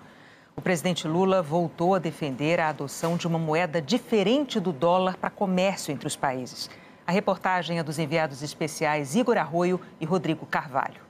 O 0.54 0.60
presidente 0.60 1.08
Lula 1.08 1.40
voltou 1.40 1.94
a 1.94 1.98
defender 1.98 2.60
a 2.60 2.68
adoção 2.68 3.16
de 3.16 3.26
uma 3.26 3.38
moeda 3.38 3.80
diferente 3.80 4.60
do 4.60 4.70
dólar 4.70 5.16
para 5.16 5.30
comércio 5.30 5.92
entre 5.92 6.06
os 6.06 6.14
países. 6.14 6.68
A 7.08 7.10
reportagem 7.10 7.78
é 7.78 7.82
dos 7.82 7.98
enviados 7.98 8.42
especiais 8.42 9.14
Igor 9.14 9.38
Arroio 9.38 9.80
e 9.98 10.04
Rodrigo 10.04 10.44
Carvalho. 10.44 11.00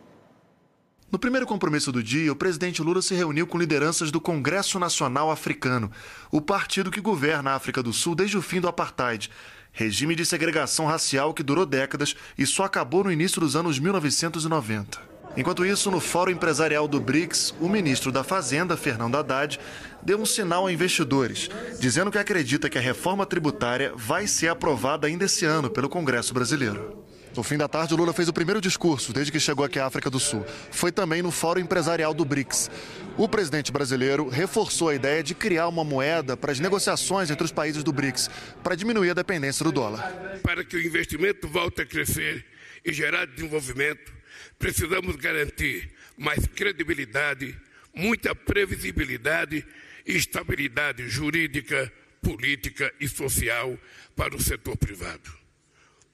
No 1.11 1.19
primeiro 1.19 1.45
compromisso 1.45 1.91
do 1.91 2.01
dia, 2.01 2.31
o 2.31 2.37
presidente 2.37 2.81
Lula 2.81 3.03
se 3.03 3.17
reuniu 3.17 3.49
com 3.49 3.59
lideranças 3.59 4.13
do 4.13 4.21
Congresso 4.21 4.79
Nacional 4.79 5.29
Africano, 5.29 5.91
o 6.31 6.41
partido 6.41 6.93
que 6.93 7.01
governa 7.01 7.51
a 7.51 7.55
África 7.57 7.83
do 7.83 7.93
Sul 7.93 8.15
desde 8.15 8.39
o 8.39 8.43
fim 8.43 8.61
do 8.61 8.69
apartheid, 8.69 9.29
regime 9.73 10.15
de 10.15 10.25
segregação 10.25 10.87
racial 10.87 11.35
que 11.35 11.43
durou 11.43 11.67
décadas 11.67 12.15
e 12.39 12.47
só 12.47 12.63
acabou 12.63 13.03
no 13.03 13.11
início 13.11 13.41
dos 13.41 13.57
anos 13.57 13.81
1990. 13.81 15.19
Enquanto 15.37 15.65
isso, 15.65 15.91
no 15.91 16.01
Fórum 16.01 16.33
Empresarial 16.33 16.89
do 16.89 17.01
BRICS, 17.01 17.55
o 17.61 17.69
ministro 17.69 18.11
da 18.11 18.25
Fazenda, 18.25 18.77
Fernando 18.77 19.17
Haddad, 19.17 19.59
deu 20.03 20.19
um 20.19 20.27
sinal 20.27 20.67
a 20.67 20.73
investidores, 20.73 21.49
dizendo 21.79 22.11
que 22.11 22.19
acredita 22.19 22.69
que 22.69 22.79
a 22.79 22.81
reforma 22.81 23.27
tributária 23.27 23.93
vai 23.95 24.27
ser 24.27 24.49
aprovada 24.49 25.07
ainda 25.07 25.25
esse 25.25 25.45
ano 25.45 25.71
pelo 25.71 25.89
Congresso 25.89 26.33
brasileiro. 26.33 27.05
No 27.37 27.43
fim 27.45 27.57
da 27.57 27.69
tarde, 27.69 27.95
Lula 27.95 28.13
fez 28.13 28.29
o 28.29 28.33
primeiro 28.33 28.61
discurso 28.61 29.13
desde 29.13 29.31
que 29.31 29.39
chegou 29.39 29.65
aqui 29.65 29.79
à 29.79 29.87
África 29.87 30.11
do 30.11 30.19
Sul. 30.19 30.45
Foi 30.73 30.91
também 30.91 31.23
no 31.23 31.31
Fórum 31.31 31.61
Empresarial 31.61 32.13
do 32.13 32.25
BRICS. 32.25 32.69
O 33.17 33.29
presidente 33.29 33.71
brasileiro 33.71 34.29
reforçou 34.29 34.89
a 34.89 34.95
ideia 34.95 35.23
de 35.23 35.35
criar 35.35 35.69
uma 35.69 35.85
moeda 35.85 36.37
para 36.37 36.51
as 36.51 36.59
negociações 36.59 37.31
entre 37.31 37.45
os 37.45 37.53
países 37.53 37.85
do 37.85 37.93
BRICS, 37.93 38.29
para 38.63 38.75
diminuir 38.75 39.11
a 39.11 39.15
dependência 39.15 39.63
do 39.63 39.71
dólar. 39.71 40.03
Para 40.43 40.65
que 40.65 40.77
o 40.77 40.85
investimento 40.85 41.47
volte 41.47 41.83
a 41.83 41.87
crescer 41.87 42.45
e 42.85 42.93
gerar 42.93 43.27
desenvolvimento, 43.27 44.13
precisamos 44.59 45.15
garantir 45.15 45.93
mais 46.17 46.45
credibilidade, 46.47 47.57
muita 47.95 48.35
previsibilidade 48.35 49.65
estabilidade 50.09 51.09
jurídica, 51.09 51.93
política 52.23 52.93
e 52.99 53.07
social 53.07 53.79
para 54.17 54.35
o 54.35 54.41
setor 54.41 54.77
privado. 54.77 55.31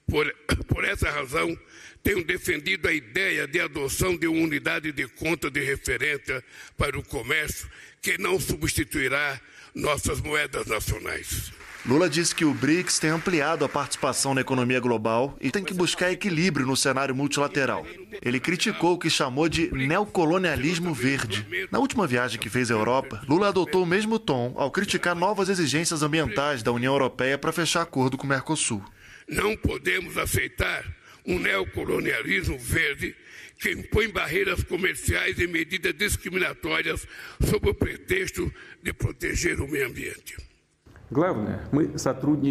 Por, 0.06 0.30
por 0.68 0.84
essa 0.84 1.10
razão, 1.10 1.56
tenho 2.02 2.24
defendido 2.24 2.88
a 2.88 2.92
ideia 2.92 3.46
de 3.46 3.60
adoção 3.60 4.16
de 4.16 4.26
uma 4.26 4.42
unidade 4.42 4.92
de 4.92 5.08
conta 5.08 5.50
de 5.50 5.60
referência 5.60 6.44
para 6.76 6.98
o 6.98 7.02
comércio 7.02 7.70
que 8.02 8.18
não 8.18 8.38
substituirá 8.38 9.40
nossas 9.74 10.20
moedas 10.20 10.66
nacionais. 10.66 11.52
Lula 11.86 12.08
disse 12.08 12.34
que 12.34 12.46
o 12.46 12.54
BRICS 12.54 12.98
tem 12.98 13.10
ampliado 13.10 13.62
a 13.62 13.68
participação 13.68 14.32
na 14.32 14.40
economia 14.40 14.80
global 14.80 15.36
e 15.38 15.50
tem 15.50 15.62
que 15.62 15.74
buscar 15.74 16.10
equilíbrio 16.10 16.66
no 16.66 16.74
cenário 16.74 17.14
multilateral. 17.14 17.86
Ele 18.22 18.40
criticou 18.40 18.94
o 18.94 18.98
que 18.98 19.10
chamou 19.10 19.50
de 19.50 19.70
neocolonialismo 19.70 20.94
verde. 20.94 21.46
Na 21.70 21.78
última 21.78 22.06
viagem 22.06 22.40
que 22.40 22.48
fez 22.48 22.70
à 22.70 22.74
Europa, 22.74 23.22
Lula 23.28 23.48
adotou 23.48 23.82
o 23.82 23.86
mesmo 23.86 24.18
tom 24.18 24.54
ao 24.56 24.70
criticar 24.70 25.14
novas 25.14 25.50
exigências 25.50 26.02
ambientais 26.02 26.62
da 26.62 26.72
União 26.72 26.94
Europeia 26.94 27.36
para 27.36 27.52
fechar 27.52 27.82
acordo 27.82 28.16
com 28.16 28.24
o 28.24 28.30
Mercosul. 28.30 28.82
Não 29.28 29.54
podemos 29.54 30.16
aceitar 30.16 30.86
um 31.26 31.38
neocolonialismo 31.38 32.58
verde 32.58 33.14
que 33.60 33.72
impõe 33.72 34.08
barreiras 34.08 34.62
comerciais 34.62 35.38
e 35.38 35.46
medidas 35.46 35.92
discriminatórias 35.92 37.06
sob 37.46 37.68
o 37.68 37.74
pretexto 37.74 38.50
de 38.82 38.90
proteger 38.94 39.60
o 39.60 39.68
meio 39.68 39.86
ambiente. 39.86 40.34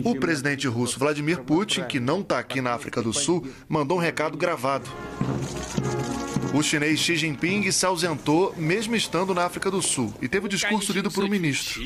O 0.05 0.15
presidente 0.20 0.67
russo 0.67 0.98
Vladimir 0.98 1.41
Putin, 1.41 1.84
que 1.84 2.00
não 2.00 2.22
está 2.22 2.39
aqui 2.39 2.62
na 2.62 2.72
África 2.72 3.01
do 3.01 3.12
Sul, 3.12 3.46
mandou 3.67 3.98
um 3.98 4.01
recado 4.01 4.38
gravado. 4.38 4.89
O 6.53 6.63
chinês 6.63 7.00
Xi 7.00 7.17
Jinping 7.17 7.70
se 7.72 7.86
ausentou, 7.86 8.53
mesmo 8.55 8.96
estando 8.96 9.34
na 9.34 9.43
África 9.43 9.70
do 9.70 9.82
Sul, 9.82 10.13
e 10.22 10.27
teve 10.27 10.46
o 10.46 10.50
discurso 10.50 10.93
lido 10.93 11.12
por 11.12 11.24
um 11.24 11.27
ministro. 11.27 11.82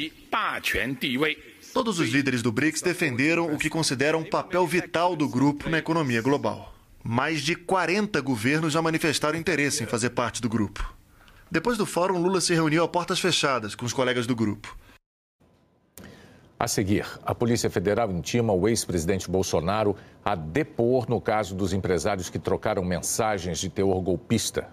Todos 1.74 2.00
os 2.00 2.10
líderes 2.10 2.42
do 2.42 2.52
BRICS 2.52 2.82
defenderam 2.82 3.52
o 3.54 3.58
que 3.58 3.70
consideram 3.70 4.20
um 4.20 4.30
papel 4.30 4.68
vital 4.68 5.16
do 5.16 5.28
grupo 5.28 5.70
na 5.70 5.78
economia 5.78 6.22
global. 6.22 6.76
Mais 7.04 7.42
de 7.42 7.56
40 7.56 8.20
governos 8.22 8.74
já 8.74 8.82
manifestaram 8.82 9.40
interesse 9.40 9.84
em 9.84 9.88
fazer 9.88 10.10
parte 10.10 10.42
do 10.42 10.50
grupo. 10.50 10.94
Depois 11.50 11.78
do 11.78 11.86
fórum, 11.86 12.22
Lula 12.22 12.42
se 12.42 12.54
reuniu 12.54 12.84
a 12.84 12.88
portas 12.88 13.20
fechadas 13.20 13.74
com 13.74 13.86
os 13.86 13.94
colegas 13.94 14.28
do 14.28 14.36
grupo. 14.36 14.76
A 16.60 16.68
seguir, 16.68 17.06
a 17.24 17.36
Polícia 17.36 17.70
Federal 17.70 18.12
intima 18.12 18.52
o 18.52 18.68
ex-presidente 18.68 19.30
Bolsonaro 19.30 19.96
a 20.26 20.34
depor 20.34 21.08
no 21.08 21.22
caso 21.22 21.54
dos 21.54 21.72
empresários 21.72 22.32
que 22.32 22.40
trocaram 22.40 22.84
mensagens 22.84 23.60
de 23.60 23.70
teor 23.70 24.02
golpista. 24.02 24.68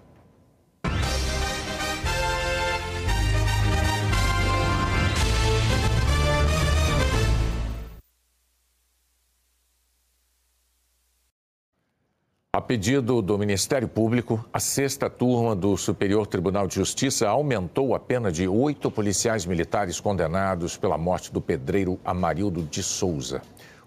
A 12.54 12.61
pedido 12.61 13.20
do 13.20 13.37
Ministério 13.37 13.88
Público, 13.88 14.44
a 14.52 14.61
sexta 14.61 15.11
turma 15.11 15.56
do 15.56 15.76
Superior 15.76 16.25
Tribunal 16.25 16.68
de 16.68 16.76
Justiça 16.76 17.28
aumentou 17.28 17.96
a 17.96 17.99
pena 17.99 18.30
de 18.30 18.46
oito 18.46 18.92
policiais 18.92 19.44
militares 19.44 19.99
condenados 19.99 20.76
pela 20.76 20.96
morte 20.96 21.32
do 21.32 21.40
pedreiro 21.40 21.99
Amarildo 22.04 22.62
de 22.62 22.80
Souza. 22.80 23.42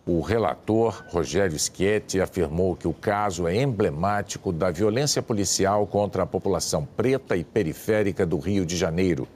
O 0.05 0.19
relator, 0.19 1.01
Rogério 1.07 1.57
Schietti, 1.57 2.19
afirmou 2.19 2.75
que 2.75 2.89
o 2.89 2.93
caso 2.93 3.47
é 3.47 3.55
emblemático 3.55 4.51
da 4.51 4.69
violência 4.69 5.21
policial 5.21 5.87
contra 5.87 6.23
a 6.23 6.27
população 6.27 6.85
preta 6.85 7.37
e 7.37 7.45
periférica 7.45 8.25
do 8.25 8.37
Rio 8.37 8.65
de 8.65 8.75
Janeiro. 8.75 9.29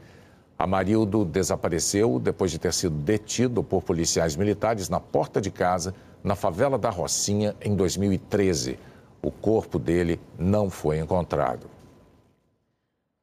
Amarildo 0.59 1.23
desapareceu 1.23 2.19
depois 2.19 2.51
de 2.51 2.59
ter 2.59 2.73
sido 2.73 2.97
detido 2.97 3.63
por 3.63 3.81
policiais 3.81 4.35
militares 4.35 4.89
na 4.89 4.99
porta 4.99 5.39
de 5.39 5.49
casa, 5.49 5.95
na 6.21 6.35
favela 6.35 6.77
da 6.77 6.89
Rocinha, 6.89 7.55
em 7.61 7.73
2013. 7.77 8.90
O 9.21 9.29
corpo 9.29 9.77
dele 9.77 10.19
não 10.37 10.69
foi 10.69 10.97
encontrado. 10.99 11.69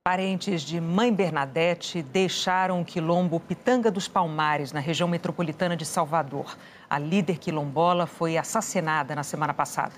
Parentes 0.06 0.62
de 0.62 0.80
Mãe 0.80 1.12
Bernadette 1.12 2.00
deixaram 2.02 2.80
o 2.80 2.84
quilombo 2.84 3.38
Pitanga 3.40 3.90
dos 3.90 4.08
Palmares, 4.08 4.72
na 4.72 4.80
região 4.80 5.08
metropolitana 5.08 5.76
de 5.76 5.84
Salvador. 5.84 6.56
A 6.88 6.98
líder 6.98 7.38
quilombola 7.38 8.06
foi 8.06 8.38
assassinada 8.38 9.14
na 9.14 9.22
semana 9.22 9.52
passada. 9.52 9.92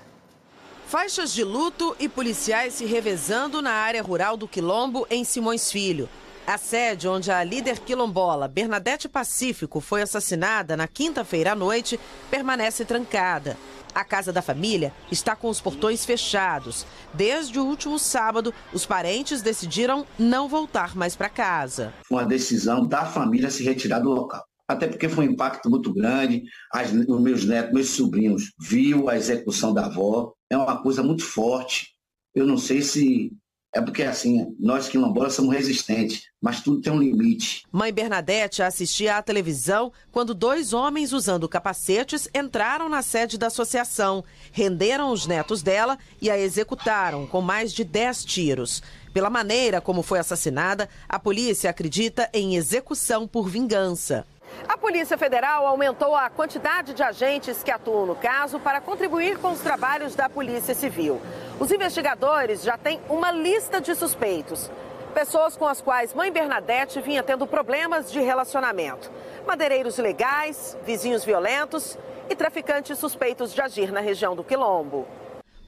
Faixas 0.87 1.31
de 1.33 1.45
luto 1.45 1.95
e 1.97 2.09
policiais 2.09 2.73
se 2.73 2.85
revezando 2.85 3.61
na 3.61 3.71
área 3.71 4.03
rural 4.03 4.35
do 4.35 4.49
Quilombo, 4.49 5.07
em 5.09 5.23
Simões 5.23 5.71
Filho. 5.71 6.09
A 6.45 6.57
sede 6.57 7.07
onde 7.07 7.31
a 7.31 7.41
líder 7.43 7.79
quilombola 7.79 8.47
Bernadette 8.47 9.07
Pacífico 9.07 9.79
foi 9.79 10.01
assassinada 10.01 10.75
na 10.75 10.87
quinta-feira 10.87 11.53
à 11.53 11.55
noite 11.55 11.97
permanece 12.29 12.83
trancada. 12.83 13.55
A 13.93 14.03
casa 14.03 14.31
da 14.31 14.41
família 14.41 14.93
está 15.11 15.35
com 15.35 15.49
os 15.49 15.59
portões 15.59 16.05
fechados. 16.05 16.85
Desde 17.13 17.59
o 17.59 17.65
último 17.65 17.99
sábado, 17.99 18.53
os 18.73 18.85
parentes 18.85 19.41
decidiram 19.41 20.05
não 20.17 20.47
voltar 20.47 20.95
mais 20.95 21.15
para 21.15 21.29
casa. 21.29 21.93
Uma 22.09 22.25
decisão 22.25 22.87
da 22.87 23.05
família 23.05 23.49
se 23.49 23.63
retirar 23.63 23.99
do 23.99 24.09
local. 24.09 24.43
até 24.67 24.87
porque 24.87 25.09
foi 25.09 25.27
um 25.27 25.31
impacto 25.31 25.69
muito 25.69 25.93
grande. 25.93 26.43
As, 26.73 26.91
os 26.93 27.21
meus 27.21 27.43
netos, 27.43 27.73
meus 27.73 27.89
sobrinhos, 27.89 28.53
viu 28.57 29.09
a 29.09 29.17
execução 29.17 29.73
da 29.73 29.87
avó. 29.87 30.33
É 30.49 30.55
uma 30.55 30.81
coisa 30.81 31.03
muito 31.03 31.25
forte. 31.25 31.87
Eu 32.33 32.47
não 32.47 32.57
sei 32.57 32.81
se 32.81 33.31
é 33.73 33.79
porque, 33.79 34.03
assim, 34.03 34.53
nós 34.59 34.89
quilombolas 34.89 35.33
somos 35.33 35.55
resistentes, 35.55 36.23
mas 36.41 36.59
tudo 36.61 36.81
tem 36.81 36.91
um 36.91 36.99
limite. 36.99 37.63
Mãe 37.71 37.91
Bernadette 37.93 38.61
assistia 38.61 39.15
à 39.15 39.21
televisão 39.21 39.93
quando 40.11 40.33
dois 40.33 40.73
homens 40.73 41.13
usando 41.13 41.47
capacetes 41.47 42.27
entraram 42.35 42.89
na 42.89 43.01
sede 43.01 43.37
da 43.37 43.47
associação, 43.47 44.25
renderam 44.51 45.11
os 45.11 45.25
netos 45.25 45.63
dela 45.63 45.97
e 46.21 46.29
a 46.29 46.37
executaram 46.37 47.25
com 47.25 47.39
mais 47.39 47.71
de 47.71 47.85
10 47.85 48.25
tiros. 48.25 48.83
Pela 49.13 49.29
maneira 49.29 49.79
como 49.79 50.03
foi 50.03 50.19
assassinada, 50.19 50.89
a 51.07 51.17
polícia 51.17 51.69
acredita 51.69 52.29
em 52.33 52.55
execução 52.55 53.25
por 53.25 53.47
vingança. 53.47 54.25
A 54.67 54.77
Polícia 54.77 55.17
Federal 55.17 55.65
aumentou 55.65 56.15
a 56.15 56.29
quantidade 56.29 56.93
de 56.93 57.03
agentes 57.03 57.63
que 57.63 57.71
atuam 57.71 58.05
no 58.05 58.15
caso 58.15 58.59
para 58.59 58.79
contribuir 58.81 59.37
com 59.37 59.51
os 59.51 59.59
trabalhos 59.59 60.15
da 60.15 60.29
Polícia 60.29 60.73
Civil. 60.73 61.21
Os 61.59 61.71
investigadores 61.71 62.63
já 62.63 62.77
têm 62.77 62.99
uma 63.09 63.31
lista 63.31 63.81
de 63.81 63.93
suspeitos. 63.95 64.69
Pessoas 65.13 65.57
com 65.57 65.67
as 65.67 65.81
quais 65.81 66.13
mãe 66.13 66.31
Bernadette 66.31 67.01
vinha 67.01 67.21
tendo 67.21 67.45
problemas 67.45 68.11
de 68.11 68.21
relacionamento. 68.21 69.11
Madeireiros 69.45 69.97
ilegais, 69.97 70.77
vizinhos 70.85 71.25
violentos 71.25 71.97
e 72.29 72.35
traficantes 72.35 72.97
suspeitos 72.97 73.53
de 73.53 73.61
agir 73.61 73.91
na 73.91 73.99
região 73.99 74.35
do 74.35 74.43
Quilombo. 74.43 75.05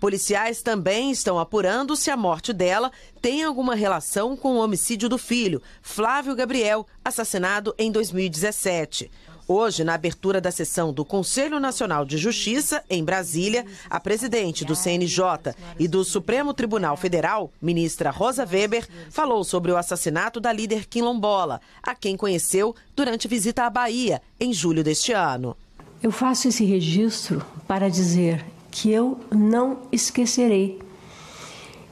Policiais 0.04 0.62
também 0.62 1.12
estão 1.12 1.40
apurando 1.40 1.96
se 1.96 2.12
a 2.12 2.18
morte 2.18 2.52
dela 2.52 2.92
tem 3.22 3.42
alguma 3.42 3.74
relação 3.74 4.36
com 4.36 4.56
o 4.56 4.60
homicídio 4.62 5.08
do 5.08 5.18
filho, 5.18 5.62
Flávio 5.82 6.36
Gabriel, 6.36 6.86
assassinado 7.06 7.74
em 7.78 7.90
2017. 7.90 9.10
Hoje, 9.48 9.82
na 9.86 9.94
abertura 9.94 10.42
da 10.42 10.52
sessão 10.52 10.92
do 10.92 11.06
Conselho 11.06 11.58
Nacional 11.58 12.04
de 12.04 12.18
Justiça, 12.18 12.84
em 12.90 13.02
Brasília, 13.02 13.66
a 13.90 13.98
presidente 13.98 14.66
do 14.66 14.76
CNJ 14.76 15.56
e 15.80 15.88
do 15.88 16.04
Supremo 16.04 16.54
Tribunal 16.54 16.98
Federal, 16.98 17.50
ministra 17.62 18.12
Rosa 18.12 18.46
Weber, 18.46 18.86
falou 19.10 19.42
sobre 19.46 19.72
o 19.72 19.78
assassinato 19.78 20.42
da 20.42 20.52
líder 20.52 20.86
quilombola, 20.86 21.62
a 21.82 21.96
quem 21.96 22.18
conheceu 22.18 22.76
durante 22.94 23.26
visita 23.26 23.64
à 23.64 23.70
Bahia, 23.70 24.22
em 24.38 24.52
julho 24.52 24.84
deste 24.84 25.14
ano. 25.14 25.56
Eu 26.02 26.12
faço 26.12 26.50
esse 26.50 26.66
registro 26.66 27.42
para 27.66 27.90
dizer 27.90 28.44
que 28.74 28.92
eu 28.92 29.20
não 29.30 29.82
esquecerei 29.92 30.82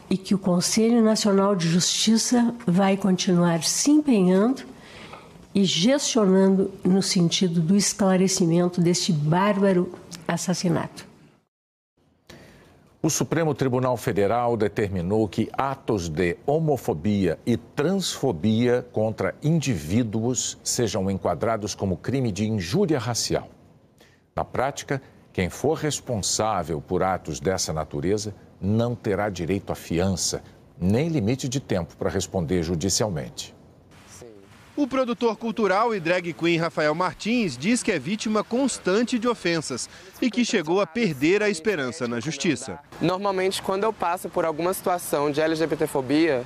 e 0.09 0.17
que 0.17 0.33
o 0.33 0.39
Conselho 0.39 0.99
Nacional 1.03 1.55
de 1.55 1.69
Justiça 1.69 2.55
vai 2.65 2.97
continuar 2.97 3.63
se 3.63 3.91
empenhando 3.91 4.63
e 5.53 5.63
gestionando 5.63 6.71
no 6.83 7.03
sentido 7.03 7.61
do 7.61 7.77
esclarecimento 7.77 8.81
deste 8.81 9.13
bárbaro 9.13 9.93
assassinato. 10.27 11.05
O 12.99 13.11
Supremo 13.11 13.53
Tribunal 13.53 13.95
Federal 13.95 14.57
determinou 14.57 15.27
que 15.27 15.49
atos 15.53 16.09
de 16.09 16.35
homofobia 16.47 17.37
e 17.45 17.57
transfobia 17.57 18.87
contra 18.91 19.35
indivíduos 19.43 20.57
sejam 20.63 21.11
enquadrados 21.11 21.75
como 21.75 21.95
crime 21.95 22.31
de 22.31 22.47
injúria 22.47 22.97
racial. 22.97 23.49
Na 24.35 24.43
prática, 24.43 25.01
quem 25.33 25.49
for 25.49 25.77
responsável 25.77 26.81
por 26.81 27.03
atos 27.03 27.39
dessa 27.39 27.71
natureza 27.71 28.35
não 28.61 28.95
terá 28.95 29.29
direito 29.29 29.71
à 29.71 29.75
fiança, 29.75 30.43
nem 30.79 31.07
limite 31.07 31.47
de 31.47 31.59
tempo 31.59 31.95
para 31.95 32.09
responder 32.09 32.63
judicialmente. 32.63 33.55
O 34.75 34.87
produtor 34.87 35.35
cultural 35.37 35.93
e 35.93 35.99
drag 35.99 36.33
queen 36.33 36.57
Rafael 36.57 36.95
Martins 36.95 37.57
diz 37.57 37.83
que 37.83 37.91
é 37.91 37.99
vítima 37.99 38.43
constante 38.43 39.19
de 39.19 39.27
ofensas 39.27 39.89
e 40.21 40.31
que 40.31 40.45
chegou 40.45 40.79
a 40.79 40.87
perder 40.87 41.43
a 41.43 41.49
esperança 41.49 42.07
na 42.07 42.19
justiça. 42.19 42.79
Normalmente, 43.01 43.61
quando 43.61 43.83
eu 43.83 43.91
passo 43.91 44.29
por 44.29 44.45
alguma 44.45 44.73
situação 44.73 45.29
de 45.29 45.41
LGBTfobia, 45.41 46.45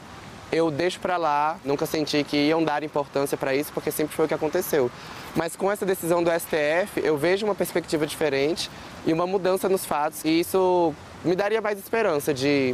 eu 0.56 0.72
deixo 0.72 1.00
para 1.00 1.18
lá, 1.18 1.60
nunca 1.66 1.86
senti 1.86 2.24
que 2.24 2.38
iam 2.38 2.64
dar 2.64 2.82
importância 2.82 3.38
para 3.38 3.54
isso, 3.54 3.74
porque 3.74 3.92
sempre 3.92 4.16
foi 4.16 4.26
o 4.26 4.28
que 4.28 4.34
aconteceu. 4.34 4.90
Mas 5.36 5.56
com 5.56 5.70
essa 5.70 5.86
decisão 5.86 6.24
do 6.24 6.32
STF, 6.32 7.02
eu 7.04 7.18
vejo 7.18 7.46
uma 7.46 7.54
perspectiva 7.54 8.08
diferente 8.08 8.70
e 9.06 9.12
uma 9.12 9.28
mudança 9.28 9.68
nos 9.68 9.86
fatos, 9.86 10.24
e 10.24 10.40
isso 10.40 10.94
me 11.26 11.36
daria 11.36 11.62
mais 11.62 11.78
esperança 11.78 12.34
de 12.34 12.74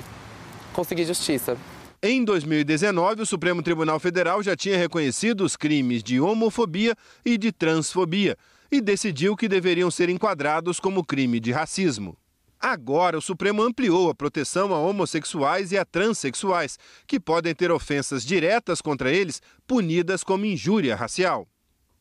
conseguir 0.73 1.05
justiça. 1.05 1.57
Em 2.03 2.23
2019, 2.23 3.23
o 3.23 3.25
Supremo 3.25 3.63
Tribunal 3.63 3.99
Federal 3.99 4.43
já 4.43 4.55
tinha 4.55 4.77
reconhecido 4.77 5.41
os 5.41 5.55
crimes 5.55 6.03
de 6.03 6.19
homofobia 6.19 6.95
e 7.25 7.37
de 7.37 7.51
transfobia 7.51 8.37
e 8.71 8.79
decidiu 8.79 9.35
que 9.35 9.47
deveriam 9.47 9.89
ser 9.89 10.09
enquadrados 10.09 10.79
como 10.79 11.03
crime 11.03 11.39
de 11.39 11.51
racismo. 11.51 12.15
Agora, 12.61 13.17
o 13.17 13.21
Supremo 13.21 13.63
ampliou 13.63 14.07
a 14.07 14.13
proteção 14.13 14.71
a 14.71 14.77
homossexuais 14.77 15.71
e 15.71 15.79
a 15.79 15.83
transexuais, 15.83 16.77
que 17.07 17.19
podem 17.19 17.55
ter 17.55 17.71
ofensas 17.71 18.23
diretas 18.23 18.81
contra 18.81 19.11
eles 19.11 19.41
punidas 19.65 20.23
como 20.23 20.45
injúria 20.45 20.95
racial. 20.95 21.47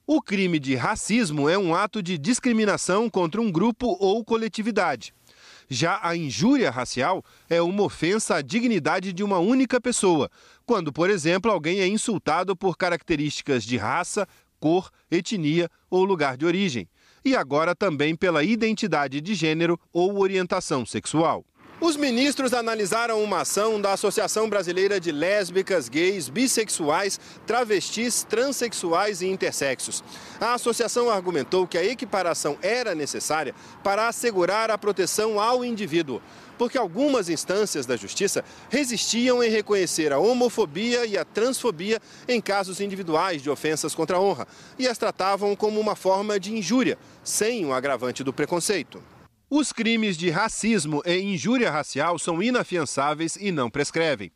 O 0.07 0.20
crime 0.20 0.59
de 0.59 0.75
racismo 0.75 1.49
é 1.49 1.57
um 1.57 1.75
ato 1.75 2.03
de 2.03 2.18
discriminação 2.18 3.09
contra 3.09 3.40
um 3.40 3.51
grupo 3.51 3.96
ou 3.99 4.23
coletividade. 4.23 5.14
Já 5.66 5.99
a 6.03 6.14
injúria 6.14 6.70
racial 6.70 7.25
é 7.49 7.62
uma 7.62 7.85
ofensa 7.85 8.35
à 8.35 8.42
dignidade 8.42 9.14
de 9.14 9.25
uma 9.25 9.38
única 9.38 9.81
pessoa, 9.81 10.31
quando, 10.66 10.92
por 10.92 11.09
exemplo, 11.09 11.51
alguém 11.51 11.81
é 11.81 11.87
insultado 11.87 12.55
por 12.55 12.77
características 12.77 13.64
de 13.64 13.79
raça, 13.79 14.29
cor, 14.59 14.90
etnia 15.11 15.70
ou 15.88 16.05
lugar 16.05 16.37
de 16.37 16.44
origem 16.44 16.87
e 17.24 17.37
agora 17.37 17.74
também 17.74 18.14
pela 18.14 18.42
identidade 18.42 19.20
de 19.20 19.35
gênero 19.35 19.78
ou 19.92 20.20
orientação 20.20 20.85
sexual. 20.87 21.44
Os 21.80 21.96
ministros 21.96 22.52
analisaram 22.52 23.24
uma 23.24 23.40
ação 23.40 23.80
da 23.80 23.94
Associação 23.94 24.50
Brasileira 24.50 25.00
de 25.00 25.11
Lésbicas, 25.11 25.88
Gays, 25.88 26.28
Bissexuais, 26.28 27.18
Travestis, 27.46 28.22
Transsexuais 28.22 29.22
e 29.22 29.28
Intersexos. 29.28 30.04
A 30.38 30.52
associação 30.52 31.09
argumentou 31.09 31.66
que 31.66 31.78
a 31.78 31.85
equiparação 31.85 32.59
era 32.61 32.94
necessária 32.94 33.54
para 33.83 34.09
assegurar 34.09 34.70
a 34.70 34.76
proteção 34.76 35.40
ao 35.40 35.64
indivíduo, 35.64 36.20
porque 36.61 36.77
algumas 36.77 37.31
instâncias 37.31 37.87
da 37.87 37.96
justiça 37.96 38.44
resistiam 38.68 39.42
em 39.42 39.49
reconhecer 39.49 40.12
a 40.12 40.18
homofobia 40.18 41.07
e 41.07 41.16
a 41.16 41.25
transfobia 41.25 41.99
em 42.29 42.38
casos 42.38 42.83
individuais 42.83 43.40
de 43.40 43.49
ofensas 43.49 43.94
contra 43.94 44.18
a 44.18 44.20
honra 44.20 44.46
e 44.79 44.87
as 44.87 44.99
tratavam 44.99 45.57
como 45.57 45.81
uma 45.81 45.96
forma 45.96 46.38
de 46.38 46.53
injúria, 46.53 46.99
sem 47.25 47.64
o 47.64 47.73
agravante 47.73 48.23
do 48.23 48.31
preconceito. 48.31 49.03
Os 49.49 49.73
crimes 49.73 50.18
de 50.18 50.29
racismo 50.29 51.01
e 51.07 51.18
injúria 51.18 51.70
racial 51.70 52.18
são 52.18 52.42
inafiançáveis 52.42 53.37
e 53.37 53.51
não 53.51 53.70
prescrevem. 53.70 54.31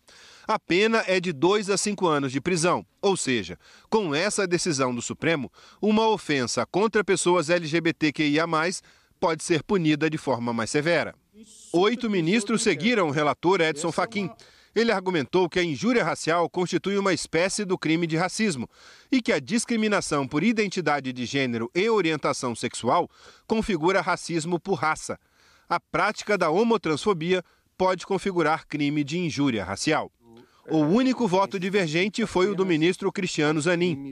A 0.49 0.59
pena 0.59 1.05
é 1.07 1.21
de 1.21 1.31
dois 1.31 1.69
a 1.69 1.77
cinco 1.77 2.07
anos 2.07 2.33
de 2.33 2.41
prisão. 2.41 2.87
Ou 3.03 3.19
seja, 3.19 3.59
com 3.91 4.15
essa 4.15 4.47
decisão 4.47 4.95
do 4.95 5.03
Supremo, 5.03 5.53
uma 5.79 6.09
ofensa 6.09 6.65
contra 6.65 7.05
pessoas 7.05 7.51
LGBTQIA, 7.51 8.47
pode 9.21 9.45
ser 9.45 9.63
punida 9.63 10.09
de 10.09 10.17
forma 10.17 10.55
mais 10.55 10.71
severa. 10.71 11.15
Oito 11.73 12.09
ministros 12.09 12.63
seguiram 12.63 13.09
o 13.09 13.11
relator 13.11 13.61
Edson 13.61 13.91
Fachin. 13.91 14.31
Ele 14.75 14.93
argumentou 14.93 15.49
que 15.49 15.59
a 15.59 15.65
injúria 15.65 16.05
racial 16.05 16.49
constitui 16.49 16.97
uma 16.97 17.13
espécie 17.13 17.65
do 17.65 17.77
crime 17.77 18.07
de 18.07 18.17
racismo 18.17 18.69
e 19.11 19.21
que 19.21 19.33
a 19.33 19.41
discriminação 19.41 20.29
por 20.29 20.45
identidade 20.45 21.13
de 21.13 21.25
gênero 21.25 21.71
e 21.75 21.89
orientação 21.89 22.55
sexual 22.55 23.11
configura 23.47 24.01
racismo 24.01 24.61
por 24.61 24.75
raça. 24.75 25.19
A 25.69 25.81
prática 25.81 26.39
da 26.39 26.51
homotransfobia 26.51 27.43
pode 27.77 28.07
configurar 28.07 28.67
crime 28.67 29.03
de 29.03 29.19
injúria 29.19 29.65
racial. 29.65 30.13
O 30.69 30.79
único 30.79 31.27
voto 31.27 31.59
divergente 31.59 32.25
foi 32.27 32.49
o 32.49 32.55
do 32.55 32.65
ministro 32.65 33.11
Cristiano 33.13 33.61
Zanin. 33.61 34.11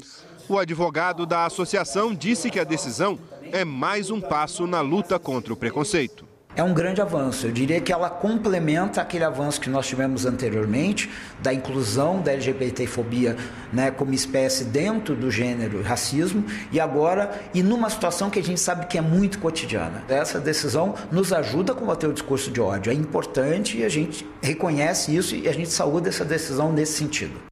O 0.48 0.58
advogado 0.58 1.24
da 1.24 1.46
associação 1.46 2.14
disse 2.14 2.50
que 2.50 2.58
a 2.58 2.64
decisão 2.64 3.18
é 3.52 3.64
mais 3.64 4.10
um 4.10 4.20
passo 4.20 4.66
na 4.66 4.80
luta 4.80 5.18
contra 5.18 5.52
o 5.52 5.56
preconceito 5.56 6.31
é 6.54 6.62
um 6.62 6.74
grande 6.74 7.00
avanço. 7.00 7.46
Eu 7.46 7.52
diria 7.52 7.80
que 7.80 7.92
ela 7.92 8.10
complementa 8.10 9.00
aquele 9.00 9.24
avanço 9.24 9.60
que 9.60 9.70
nós 9.70 9.86
tivemos 9.86 10.26
anteriormente, 10.26 11.10
da 11.40 11.52
inclusão 11.52 12.20
da 12.20 12.32
LGBTfobia 12.32 13.36
né, 13.72 13.90
como 13.90 14.12
espécie 14.12 14.64
dentro 14.64 15.14
do 15.14 15.30
gênero 15.30 15.82
racismo, 15.82 16.44
e 16.70 16.78
agora, 16.78 17.30
e 17.54 17.62
numa 17.62 17.88
situação 17.88 18.30
que 18.30 18.38
a 18.38 18.42
gente 18.42 18.60
sabe 18.60 18.86
que 18.86 18.98
é 18.98 19.02
muito 19.02 19.38
cotidiana. 19.38 20.02
Essa 20.08 20.40
decisão 20.40 20.94
nos 21.10 21.32
ajuda 21.32 21.72
a 21.72 21.76
combater 21.76 22.06
o 22.06 22.12
discurso 22.12 22.50
de 22.50 22.60
ódio. 22.60 22.90
É 22.90 22.94
importante 22.94 23.78
e 23.78 23.84
a 23.84 23.88
gente 23.88 24.26
reconhece 24.40 25.14
isso 25.14 25.34
e 25.34 25.48
a 25.48 25.52
gente 25.52 25.70
saúda 25.70 26.08
essa 26.08 26.24
decisão 26.24 26.72
nesse 26.72 26.92
sentido. 26.92 27.51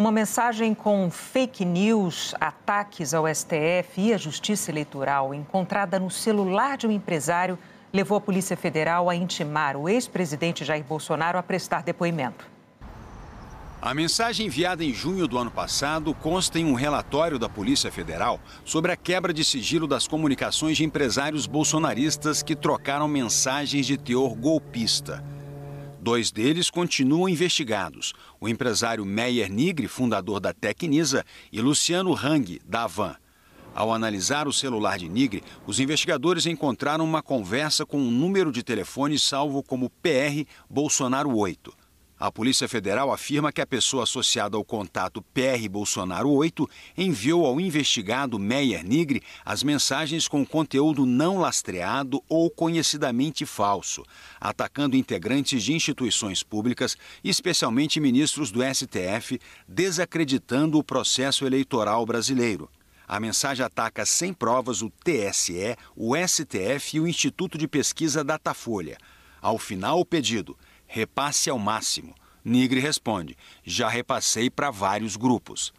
Uma 0.00 0.10
mensagem 0.10 0.72
com 0.72 1.10
fake 1.10 1.62
news, 1.62 2.34
ataques 2.40 3.12
ao 3.12 3.26
STF 3.28 4.00
e 4.00 4.14
à 4.14 4.16
Justiça 4.16 4.70
Eleitoral 4.70 5.34
encontrada 5.34 5.98
no 5.98 6.10
celular 6.10 6.78
de 6.78 6.86
um 6.86 6.90
empresário 6.90 7.58
levou 7.92 8.16
a 8.16 8.20
Polícia 8.22 8.56
Federal 8.56 9.10
a 9.10 9.14
intimar 9.14 9.76
o 9.76 9.90
ex-presidente 9.90 10.64
Jair 10.64 10.82
Bolsonaro 10.82 11.36
a 11.36 11.42
prestar 11.42 11.82
depoimento. 11.82 12.46
A 13.82 13.92
mensagem 13.92 14.46
enviada 14.46 14.82
em 14.82 14.94
junho 14.94 15.28
do 15.28 15.36
ano 15.36 15.50
passado 15.50 16.14
consta 16.14 16.58
em 16.58 16.64
um 16.64 16.72
relatório 16.72 17.38
da 17.38 17.50
Polícia 17.50 17.92
Federal 17.92 18.40
sobre 18.64 18.92
a 18.92 18.96
quebra 18.96 19.34
de 19.34 19.44
sigilo 19.44 19.86
das 19.86 20.08
comunicações 20.08 20.78
de 20.78 20.84
empresários 20.84 21.46
bolsonaristas 21.46 22.42
que 22.42 22.56
trocaram 22.56 23.06
mensagens 23.06 23.84
de 23.84 23.98
teor 23.98 24.34
golpista. 24.34 25.22
Dois 26.00 26.30
deles 26.30 26.70
continuam 26.70 27.28
investigados: 27.28 28.14
o 28.40 28.48
empresário 28.48 29.04
Meyer 29.04 29.52
Nigri, 29.52 29.86
fundador 29.86 30.40
da 30.40 30.54
Tecnisa, 30.54 31.24
e 31.52 31.60
Luciano 31.60 32.14
Hang, 32.14 32.58
da 32.64 32.84
Avan. 32.84 33.14
Ao 33.74 33.92
analisar 33.92 34.48
o 34.48 34.52
celular 34.52 34.98
de 34.98 35.08
Nigri, 35.08 35.44
os 35.66 35.78
investigadores 35.78 36.46
encontraram 36.46 37.04
uma 37.04 37.22
conversa 37.22 37.84
com 37.84 37.98
um 37.98 38.10
número 38.10 38.50
de 38.50 38.62
telefone 38.62 39.18
salvo 39.18 39.62
como 39.62 39.90
PR 40.02 40.48
Bolsonaro 40.68 41.36
8. 41.36 41.79
A 42.20 42.30
Polícia 42.30 42.68
Federal 42.68 43.10
afirma 43.10 43.50
que 43.50 43.62
a 43.62 43.66
pessoa 43.66 44.02
associada 44.02 44.54
ao 44.54 44.62
contato 44.62 45.22
PR 45.32 45.66
Bolsonaro 45.70 46.28
8 46.28 46.68
enviou 46.94 47.46
ao 47.46 47.58
investigado 47.58 48.38
Meyer 48.38 48.84
Nigri 48.84 49.22
as 49.42 49.62
mensagens 49.62 50.28
com 50.28 50.44
conteúdo 50.44 51.06
não 51.06 51.38
lastreado 51.38 52.22
ou 52.28 52.50
conhecidamente 52.50 53.46
falso, 53.46 54.04
atacando 54.38 54.98
integrantes 54.98 55.62
de 55.62 55.72
instituições 55.72 56.42
públicas, 56.42 56.94
especialmente 57.24 57.98
ministros 57.98 58.50
do 58.50 58.60
STF, 58.62 59.40
desacreditando 59.66 60.76
o 60.76 60.84
processo 60.84 61.46
eleitoral 61.46 62.04
brasileiro. 62.04 62.68
A 63.08 63.18
mensagem 63.18 63.64
ataca 63.64 64.04
sem 64.04 64.34
provas 64.34 64.82
o 64.82 64.90
TSE, 64.90 65.74
o 65.96 66.14
STF 66.14 66.98
e 66.98 67.00
o 67.00 67.08
Instituto 67.08 67.56
de 67.56 67.66
Pesquisa 67.66 68.22
Datafolha. 68.22 68.98
Ao 69.40 69.56
final, 69.58 69.98
o 69.98 70.04
pedido 70.04 70.54
repasse 70.90 71.48
ao 71.48 71.58
máximo. 71.58 72.14
Nigre 72.44 72.80
responde: 72.80 73.36
já 73.64 73.88
repassei 73.88 74.50
para 74.50 74.70
vários 74.70 75.16
grupos. 75.16 75.72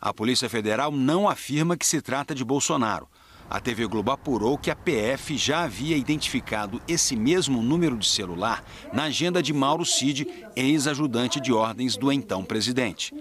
A 0.00 0.14
Polícia 0.14 0.48
Federal 0.48 0.92
não 0.92 1.28
afirma 1.28 1.76
que 1.76 1.84
se 1.84 2.00
trata 2.00 2.34
de 2.34 2.44
Bolsonaro. 2.44 3.08
A 3.48 3.60
TV 3.60 3.86
Globo 3.86 4.10
apurou 4.10 4.58
que 4.58 4.70
a 4.70 4.76
PF 4.76 5.36
já 5.36 5.62
havia 5.62 5.96
identificado 5.96 6.82
esse 6.86 7.14
mesmo 7.14 7.62
número 7.62 7.96
de 7.96 8.06
celular 8.06 8.64
na 8.92 9.04
agenda 9.04 9.42
de 9.42 9.52
Mauro 9.52 9.84
Cid, 9.84 10.26
ex-ajudante 10.54 11.40
de 11.40 11.52
ordens 11.52 11.96
do 11.96 12.10
então 12.10 12.44
presidente. 12.44 13.14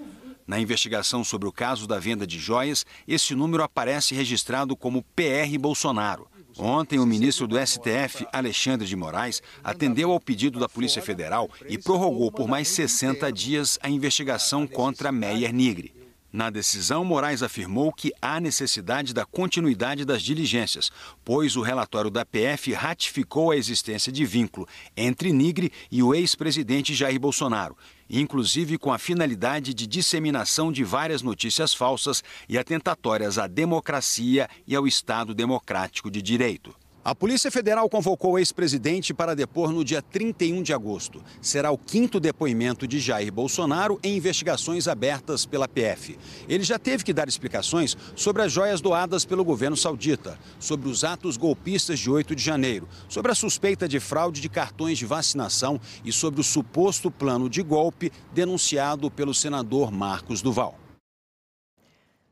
Na 0.47 0.59
investigação 0.59 1.23
sobre 1.23 1.47
o 1.47 1.51
caso 1.51 1.87
da 1.87 1.99
venda 1.99 2.25
de 2.25 2.39
joias, 2.39 2.85
esse 3.07 3.33
número 3.33 3.63
aparece 3.63 4.13
registrado 4.13 4.75
como 4.75 5.03
PR 5.15 5.57
Bolsonaro. 5.59 6.27
Ontem, 6.57 6.99
o 6.99 7.05
ministro 7.05 7.47
do 7.47 7.57
STF, 7.57 8.25
Alexandre 8.31 8.87
de 8.87 8.95
Moraes, 8.95 9.41
atendeu 9.63 10.11
ao 10.11 10.19
pedido 10.19 10.59
da 10.59 10.69
Polícia 10.69 11.01
Federal 11.01 11.49
e 11.67 11.77
prorrogou 11.77 12.31
por 12.31 12.47
mais 12.47 12.67
60 12.69 13.31
dias 13.31 13.79
a 13.81 13.89
investigação 13.89 14.67
contra 14.67 15.11
Meyer 15.11 15.53
Nigre. 15.53 15.94
Na 16.35 16.49
decisão, 16.49 17.05
Moraes 17.05 17.41
afirmou 17.41 17.93
que 17.93 18.11
há 18.21 18.41
necessidade 18.41 19.13
da 19.13 19.25
continuidade 19.25 20.03
das 20.03 20.21
diligências, 20.21 20.91
pois 21.23 21.55
o 21.55 21.61
relatório 21.61 22.11
da 22.11 22.25
PF 22.25 22.73
ratificou 22.73 23.51
a 23.51 23.55
existência 23.55 24.11
de 24.11 24.25
vínculo 24.25 24.67
entre 24.97 25.31
Nigre 25.31 25.71
e 25.89 26.03
o 26.03 26.13
ex-presidente 26.13 26.93
Jair 26.93 27.17
Bolsonaro, 27.17 27.77
inclusive 28.09 28.77
com 28.77 28.91
a 28.91 28.97
finalidade 28.97 29.73
de 29.73 29.87
disseminação 29.87 30.73
de 30.73 30.83
várias 30.83 31.21
notícias 31.21 31.73
falsas 31.73 32.21
e 32.49 32.57
atentatórias 32.57 33.37
à 33.37 33.47
democracia 33.47 34.49
e 34.67 34.75
ao 34.75 34.85
Estado 34.85 35.33
Democrático 35.33 36.11
de 36.11 36.21
Direito. 36.21 36.75
A 37.05 37.13
Polícia 37.13 37.51
Federal 37.51 37.87
convocou 37.87 38.31
o 38.31 38.39
ex-presidente 38.39 39.13
para 39.13 39.35
depor 39.35 39.71
no 39.71 39.85
dia 39.85 40.01
31 40.01 40.63
de 40.63 40.73
agosto. 40.73 41.21
Será 41.39 41.69
o 41.69 41.77
quinto 41.77 42.19
depoimento 42.19 42.87
de 42.87 42.99
Jair 42.99 43.31
Bolsonaro 43.31 43.99
em 44.01 44.17
investigações 44.17 44.87
abertas 44.87 45.45
pela 45.45 45.67
PF. 45.67 46.17
Ele 46.49 46.63
já 46.63 46.79
teve 46.79 47.03
que 47.03 47.13
dar 47.13 47.27
explicações 47.27 47.95
sobre 48.15 48.41
as 48.41 48.51
joias 48.51 48.81
doadas 48.81 49.23
pelo 49.23 49.45
governo 49.45 49.77
saudita, 49.77 50.39
sobre 50.57 50.89
os 50.89 51.03
atos 51.03 51.37
golpistas 51.37 51.99
de 51.99 52.09
8 52.09 52.35
de 52.35 52.41
janeiro, 52.41 52.89
sobre 53.07 53.31
a 53.31 53.35
suspeita 53.35 53.87
de 53.87 53.99
fraude 53.99 54.41
de 54.41 54.49
cartões 54.49 54.97
de 54.97 55.05
vacinação 55.05 55.79
e 56.03 56.11
sobre 56.11 56.41
o 56.41 56.43
suposto 56.43 57.11
plano 57.11 57.47
de 57.47 57.61
golpe 57.61 58.11
denunciado 58.33 59.11
pelo 59.11 59.31
senador 59.31 59.91
Marcos 59.91 60.41
Duval. 60.41 60.84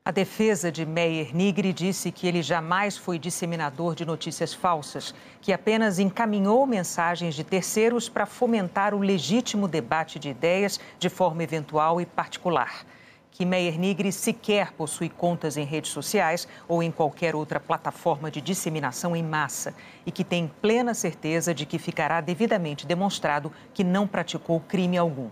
A 0.06 0.12
defesa 0.12 0.70
de 0.70 0.86
Meyer 0.86 1.34
Nigri 1.34 1.72
disse 1.72 2.12
que 2.12 2.28
ele 2.28 2.42
jamais 2.42 2.98
foi 2.98 3.18
disseminador 3.18 3.96
de 3.96 4.06
notícias 4.06 4.54
falsas, 4.54 5.16
que 5.40 5.54
apenas 5.54 5.98
encaminhou 5.98 6.68
mensagens 6.68 7.34
de 7.34 7.42
terceiros 7.42 8.10
para 8.10 8.26
fomentar 8.26 8.94
o 8.94 9.00
legítimo 9.00 9.66
debate 9.66 10.20
de 10.20 10.28
ideias 10.28 10.78
de 11.00 11.08
forma 11.08 11.42
eventual 11.42 12.02
e 12.02 12.06
particular. 12.06 12.86
Que 13.32 13.46
Meyer 13.46 13.80
Nigri 13.80 14.12
sequer 14.12 14.74
possui 14.74 15.08
contas 15.08 15.56
em 15.56 15.64
redes 15.64 15.92
sociais 15.92 16.50
ou 16.68 16.84
em 16.84 16.92
qualquer 16.92 17.34
outra 17.34 17.58
plataforma 17.58 18.30
de 18.30 18.42
disseminação 18.42 19.16
em 19.16 19.24
massa 19.24 19.74
e 20.06 20.12
que 20.12 20.26
tem 20.26 20.52
plena 20.62 20.94
certeza 20.94 21.54
de 21.54 21.66
que 21.66 21.80
ficará 21.80 22.20
devidamente 22.20 22.86
demonstrado 22.86 23.54
que 23.74 23.86
não 23.86 24.06
praticou 24.06 24.60
crime 24.60 24.98
algum. 24.98 25.30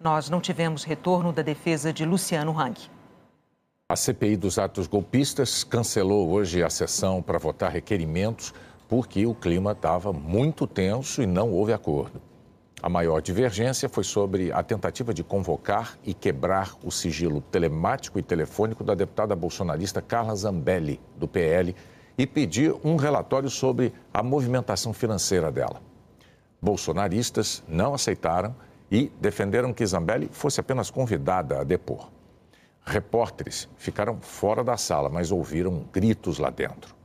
Nós 0.00 0.28
não 0.28 0.40
tivemos 0.40 0.82
retorno 0.82 1.32
da 1.32 1.42
defesa 1.42 1.92
de 1.92 2.04
Luciano 2.04 2.58
Hang. 2.58 2.97
A 3.90 3.96
CPI 3.96 4.36
dos 4.36 4.58
atos 4.58 4.86
golpistas 4.86 5.64
cancelou 5.64 6.28
hoje 6.28 6.62
a 6.62 6.68
sessão 6.68 7.22
para 7.22 7.38
votar 7.38 7.72
requerimentos 7.72 8.52
porque 8.86 9.24
o 9.24 9.34
clima 9.34 9.72
estava 9.72 10.12
muito 10.12 10.66
tenso 10.66 11.22
e 11.22 11.26
não 11.26 11.50
houve 11.50 11.72
acordo. 11.72 12.20
A 12.82 12.88
maior 12.90 13.22
divergência 13.22 13.88
foi 13.88 14.04
sobre 14.04 14.52
a 14.52 14.62
tentativa 14.62 15.14
de 15.14 15.24
convocar 15.24 15.98
e 16.04 16.12
quebrar 16.12 16.76
o 16.84 16.90
sigilo 16.90 17.40
telemático 17.40 18.18
e 18.18 18.22
telefônico 18.22 18.84
da 18.84 18.94
deputada 18.94 19.34
bolsonarista 19.34 20.02
Carla 20.02 20.36
Zambelli, 20.36 21.00
do 21.16 21.26
PL, 21.26 21.74
e 22.18 22.26
pedir 22.26 22.74
um 22.84 22.96
relatório 22.96 23.48
sobre 23.48 23.94
a 24.12 24.22
movimentação 24.22 24.92
financeira 24.92 25.50
dela. 25.50 25.80
Bolsonaristas 26.60 27.64
não 27.66 27.94
aceitaram 27.94 28.54
e 28.90 29.10
defenderam 29.18 29.72
que 29.72 29.86
Zambelli 29.86 30.28
fosse 30.30 30.60
apenas 30.60 30.90
convidada 30.90 31.58
a 31.58 31.64
depor. 31.64 32.17
Repórteres 32.88 33.68
ficaram 33.76 34.18
fora 34.22 34.64
da 34.64 34.78
sala, 34.78 35.10
mas 35.10 35.30
ouviram 35.30 35.84
gritos 35.92 36.38
lá 36.38 36.48
dentro. 36.48 36.96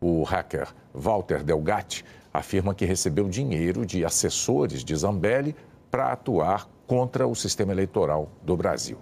O 0.00 0.22
hacker 0.22 0.68
Walter 0.94 1.42
Delgatti 1.42 2.04
afirma 2.32 2.72
que 2.72 2.84
recebeu 2.84 3.28
dinheiro 3.28 3.84
de 3.84 4.04
assessores 4.04 4.84
de 4.84 4.94
Zambelli 4.94 5.56
para 5.90 6.12
atuar 6.12 6.68
contra 6.86 7.26
o 7.26 7.34
sistema 7.34 7.72
eleitoral 7.72 8.30
do 8.42 8.56
Brasil. 8.56 8.96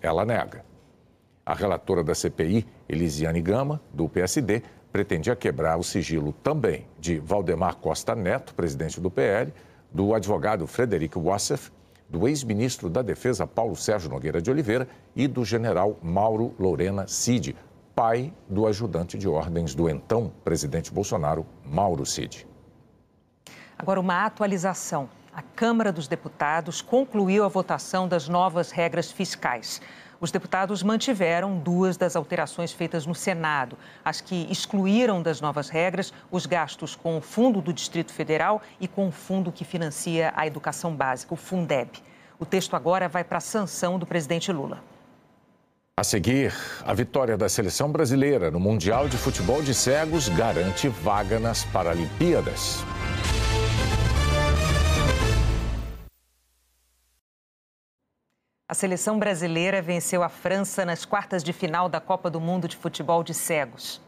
Ela 0.00 0.24
nega. 0.24 0.64
A 1.44 1.52
relatora 1.52 2.02
da 2.02 2.14
CPI, 2.14 2.66
Elisiane 2.88 3.42
Gama, 3.42 3.82
do 3.92 4.08
PSD, 4.08 4.62
pretendia 4.90 5.36
quebrar 5.36 5.76
o 5.76 5.84
sigilo 5.84 6.32
também 6.32 6.86
de 6.98 7.18
Valdemar 7.18 7.76
Costa 7.76 8.14
Neto, 8.14 8.54
presidente 8.54 8.98
do 8.98 9.10
PL, 9.10 9.52
do 9.92 10.14
advogado 10.14 10.66
Frederico 10.66 11.20
Wassef 11.20 11.70
do 12.10 12.26
ex-ministro 12.26 12.90
da 12.90 13.02
Defesa 13.02 13.46
Paulo 13.46 13.76
Sérgio 13.76 14.10
Nogueira 14.10 14.42
de 14.42 14.50
Oliveira 14.50 14.88
e 15.14 15.28
do 15.28 15.44
general 15.44 15.96
Mauro 16.02 16.52
Lorena 16.58 17.06
Cid, 17.06 17.56
pai 17.94 18.34
do 18.48 18.66
ajudante 18.66 19.16
de 19.16 19.28
ordens 19.28 19.74
do 19.74 19.88
então 19.88 20.32
presidente 20.44 20.92
Bolsonaro, 20.92 21.46
Mauro 21.64 22.04
Cid. 22.04 22.46
Agora, 23.78 24.00
uma 24.00 24.26
atualização. 24.26 25.08
A 25.32 25.40
Câmara 25.40 25.92
dos 25.92 26.08
Deputados 26.08 26.82
concluiu 26.82 27.44
a 27.44 27.48
votação 27.48 28.08
das 28.08 28.28
novas 28.28 28.72
regras 28.72 29.12
fiscais. 29.12 29.80
Os 30.20 30.30
deputados 30.30 30.82
mantiveram 30.82 31.58
duas 31.58 31.96
das 31.96 32.14
alterações 32.14 32.72
feitas 32.72 33.06
no 33.06 33.14
Senado, 33.14 33.78
as 34.04 34.20
que 34.20 34.46
excluíram 34.50 35.22
das 35.22 35.40
novas 35.40 35.70
regras 35.70 36.12
os 36.30 36.44
gastos 36.44 36.94
com 36.94 37.16
o 37.16 37.22
Fundo 37.22 37.62
do 37.62 37.72
Distrito 37.72 38.12
Federal 38.12 38.60
e 38.78 38.86
com 38.86 39.08
o 39.08 39.10
fundo 39.10 39.50
que 39.50 39.64
financia 39.64 40.30
a 40.36 40.46
educação 40.46 40.94
básica, 40.94 41.32
o 41.32 41.38
Fundeb. 41.38 41.90
O 42.38 42.44
texto 42.44 42.76
agora 42.76 43.08
vai 43.08 43.24
para 43.24 43.38
a 43.38 43.40
sanção 43.40 43.98
do 43.98 44.04
presidente 44.04 44.52
Lula. 44.52 44.82
A 45.96 46.04
seguir, 46.04 46.54
a 46.84 46.92
vitória 46.92 47.36
da 47.36 47.48
seleção 47.48 47.90
brasileira 47.90 48.50
no 48.50 48.60
Mundial 48.60 49.08
de 49.08 49.16
Futebol 49.16 49.62
de 49.62 49.74
Cegos 49.74 50.28
garante 50.28 50.88
vaga 50.88 51.38
nas 51.38 51.64
Paralimpíadas. 51.64 52.84
A 58.70 58.74
seleção 58.74 59.18
brasileira 59.18 59.82
venceu 59.82 60.22
a 60.22 60.28
França 60.28 60.84
nas 60.84 61.04
quartas 61.04 61.42
de 61.42 61.52
final 61.52 61.88
da 61.88 62.00
Copa 62.00 62.30
do 62.30 62.40
Mundo 62.40 62.68
de 62.68 62.76
Futebol 62.76 63.24
de 63.24 63.34
Cegos. 63.34 64.00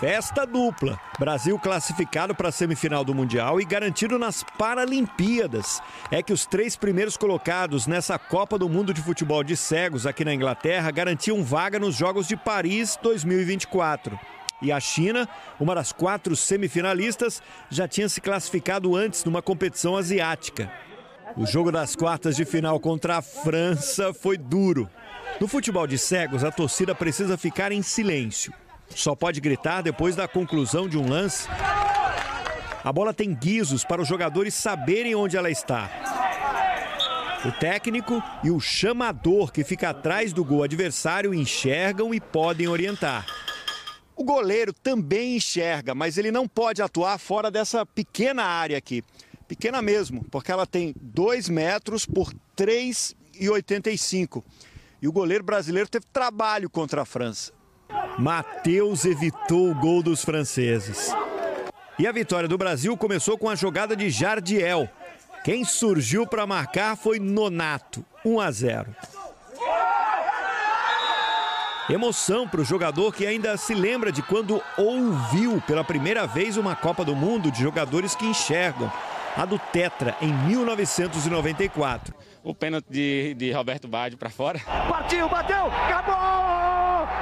Festa 0.00 0.46
dupla. 0.46 0.98
Brasil 1.18 1.58
classificado 1.58 2.34
para 2.34 2.48
a 2.48 2.52
semifinal 2.52 3.04
do 3.04 3.14
Mundial 3.14 3.60
e 3.60 3.66
garantido 3.66 4.18
nas 4.18 4.42
Paralimpíadas. 4.56 5.82
É 6.10 6.22
que 6.22 6.32
os 6.32 6.46
três 6.46 6.74
primeiros 6.74 7.18
colocados 7.18 7.86
nessa 7.86 8.18
Copa 8.18 8.58
do 8.58 8.66
Mundo 8.66 8.94
de 8.94 9.02
Futebol 9.02 9.44
de 9.44 9.54
Cegos 9.58 10.06
aqui 10.06 10.24
na 10.24 10.32
Inglaterra 10.32 10.90
garantiam 10.90 11.44
vaga 11.44 11.78
nos 11.78 11.94
Jogos 11.94 12.26
de 12.26 12.34
Paris 12.34 12.98
2024. 13.02 14.18
E 14.62 14.72
a 14.72 14.80
China, 14.80 15.28
uma 15.60 15.74
das 15.74 15.92
quatro 15.92 16.34
semifinalistas, 16.34 17.42
já 17.68 17.86
tinha 17.86 18.08
se 18.08 18.22
classificado 18.22 18.96
antes 18.96 19.22
numa 19.22 19.42
competição 19.42 19.98
asiática. 19.98 20.72
O 21.38 21.46
jogo 21.46 21.70
das 21.70 21.94
quartas 21.94 22.34
de 22.34 22.44
final 22.44 22.80
contra 22.80 23.18
a 23.18 23.22
França 23.22 24.12
foi 24.12 24.36
duro. 24.36 24.90
No 25.40 25.46
futebol 25.46 25.86
de 25.86 25.96
cegos, 25.96 26.42
a 26.42 26.50
torcida 26.50 26.96
precisa 26.96 27.38
ficar 27.38 27.70
em 27.70 27.80
silêncio. 27.80 28.52
Só 28.88 29.14
pode 29.14 29.40
gritar 29.40 29.82
depois 29.82 30.16
da 30.16 30.26
conclusão 30.26 30.88
de 30.88 30.98
um 30.98 31.08
lance. 31.08 31.48
A 32.82 32.92
bola 32.92 33.14
tem 33.14 33.32
guizos 33.32 33.84
para 33.84 34.02
os 34.02 34.08
jogadores 34.08 34.52
saberem 34.52 35.14
onde 35.14 35.36
ela 35.36 35.48
está. 35.48 35.88
O 37.44 37.52
técnico 37.52 38.20
e 38.42 38.50
o 38.50 38.58
chamador 38.58 39.52
que 39.52 39.62
fica 39.62 39.90
atrás 39.90 40.32
do 40.32 40.44
gol 40.44 40.64
adversário 40.64 41.32
enxergam 41.32 42.12
e 42.12 42.20
podem 42.20 42.66
orientar. 42.66 43.24
O 44.16 44.24
goleiro 44.24 44.72
também 44.72 45.36
enxerga, 45.36 45.94
mas 45.94 46.18
ele 46.18 46.32
não 46.32 46.48
pode 46.48 46.82
atuar 46.82 47.16
fora 47.16 47.48
dessa 47.48 47.86
pequena 47.86 48.42
área 48.42 48.76
aqui. 48.76 49.04
Pequena 49.48 49.80
mesmo, 49.80 50.24
porque 50.30 50.52
ela 50.52 50.66
tem 50.66 50.94
2 51.00 51.48
metros 51.48 52.04
por 52.04 52.34
3,85. 52.54 54.44
E 55.00 55.08
o 55.08 55.12
goleiro 55.12 55.42
brasileiro 55.42 55.88
teve 55.88 56.04
trabalho 56.12 56.68
contra 56.68 57.00
a 57.00 57.06
França. 57.06 57.52
Matheus 58.18 59.06
evitou 59.06 59.70
o 59.70 59.74
gol 59.74 60.02
dos 60.02 60.22
franceses. 60.22 61.10
E 61.98 62.06
a 62.06 62.12
vitória 62.12 62.46
do 62.46 62.58
Brasil 62.58 62.94
começou 62.96 63.38
com 63.38 63.48
a 63.48 63.54
jogada 63.54 63.96
de 63.96 64.10
Jardiel. 64.10 64.86
Quem 65.42 65.64
surgiu 65.64 66.26
para 66.26 66.46
marcar 66.46 66.94
foi 66.94 67.18
Nonato, 67.18 68.04
1 68.24 68.40
a 68.40 68.50
0. 68.50 68.96
Emoção 71.88 72.46
para 72.46 72.60
o 72.60 72.64
jogador 72.64 73.14
que 73.14 73.26
ainda 73.26 73.56
se 73.56 73.72
lembra 73.72 74.12
de 74.12 74.20
quando 74.20 74.62
ouviu 74.76 75.62
pela 75.66 75.82
primeira 75.82 76.26
vez 76.26 76.58
uma 76.58 76.76
Copa 76.76 77.02
do 77.02 77.16
Mundo 77.16 77.50
de 77.50 77.62
jogadores 77.62 78.14
que 78.14 78.26
enxergam, 78.26 78.92
a 79.38 79.44
do 79.44 79.56
Tetra, 79.56 80.16
em 80.20 80.32
1994. 80.32 82.12
O 82.42 82.52
pênalti 82.52 82.86
de, 82.90 83.34
de 83.34 83.52
Roberto 83.52 83.86
Baggio 83.86 84.18
para 84.18 84.30
fora. 84.30 84.58
Partiu, 84.58 85.28
bateu, 85.28 85.66
acabou! 85.66 86.16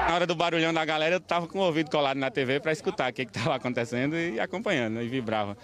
Na 0.08 0.14
hora 0.14 0.26
do 0.26 0.34
barulhão 0.34 0.72
da 0.72 0.82
galera, 0.82 1.16
eu 1.16 1.18
estava 1.18 1.46
com 1.46 1.58
o 1.58 1.62
ouvido 1.62 1.90
colado 1.90 2.16
na 2.16 2.30
TV 2.30 2.58
para 2.58 2.72
escutar 2.72 3.10
o 3.10 3.12
que 3.12 3.20
estava 3.20 3.54
acontecendo 3.56 4.16
e 4.16 4.40
acompanhando, 4.40 5.02
e 5.02 5.08
vibrava. 5.08 5.58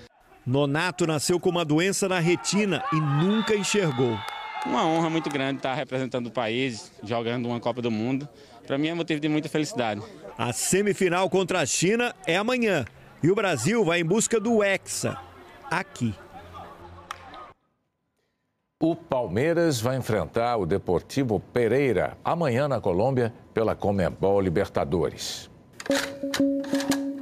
Nonato 0.47 1.07
nasceu 1.07 1.41
com 1.41 1.49
uma 1.49 1.65
doença 1.65 2.07
na 2.07 2.19
retina 2.19 2.85
e 2.93 2.97
nunca 2.97 3.55
enxergou. 3.55 4.19
Uma 4.67 4.85
honra 4.87 5.09
muito 5.09 5.31
grande 5.31 5.57
estar 5.57 5.73
representando 5.73 6.27
o 6.27 6.31
país, 6.31 6.93
jogando 7.03 7.47
uma 7.49 7.61
Copa 7.61 7.81
do 7.81 7.91
Mundo. 7.91 8.29
Para 8.67 8.77
mim 8.77 8.89
é 8.89 8.95
motivo 8.95 9.21
de 9.21 9.29
muita 9.29 9.49
felicidade. 9.49 10.03
A 10.37 10.53
semifinal 10.53 11.31
contra 11.31 11.61
a 11.61 11.67
China 11.67 12.15
é 12.27 12.37
amanhã 12.37 12.85
e 13.23 13.31
o 13.31 13.35
Brasil 13.35 13.83
vai 13.87 14.01
em 14.01 14.05
busca 14.05 14.39
do 14.39 14.63
Hexa, 14.63 15.17
aqui. 15.71 16.15
O 18.85 18.97
Palmeiras 18.97 19.81
vai 19.81 19.97
enfrentar 19.97 20.57
o 20.57 20.67
Deportivo 20.67 21.39
Pereira 21.39 22.19
amanhã 22.25 22.67
na 22.67 22.81
Colômbia 22.81 23.33
pela 23.55 23.77
Comebol 23.77 24.41
Libertadores. 24.41 25.49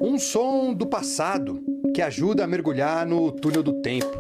Um 0.00 0.18
som 0.18 0.72
do 0.72 0.86
passado 0.86 1.62
que 1.94 2.00
ajuda 2.00 2.44
a 2.44 2.46
mergulhar 2.46 3.04
no 3.04 3.30
túnel 3.30 3.62
do 3.62 3.82
tempo. 3.82 4.16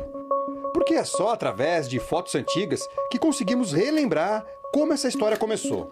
Porque 0.74 0.92
é 0.92 1.02
só 1.02 1.30
através 1.30 1.88
de 1.88 1.98
fotos 1.98 2.34
antigas 2.34 2.86
que 3.10 3.18
conseguimos 3.18 3.72
relembrar 3.72 4.44
como 4.70 4.92
essa 4.92 5.08
história 5.08 5.38
começou. 5.38 5.90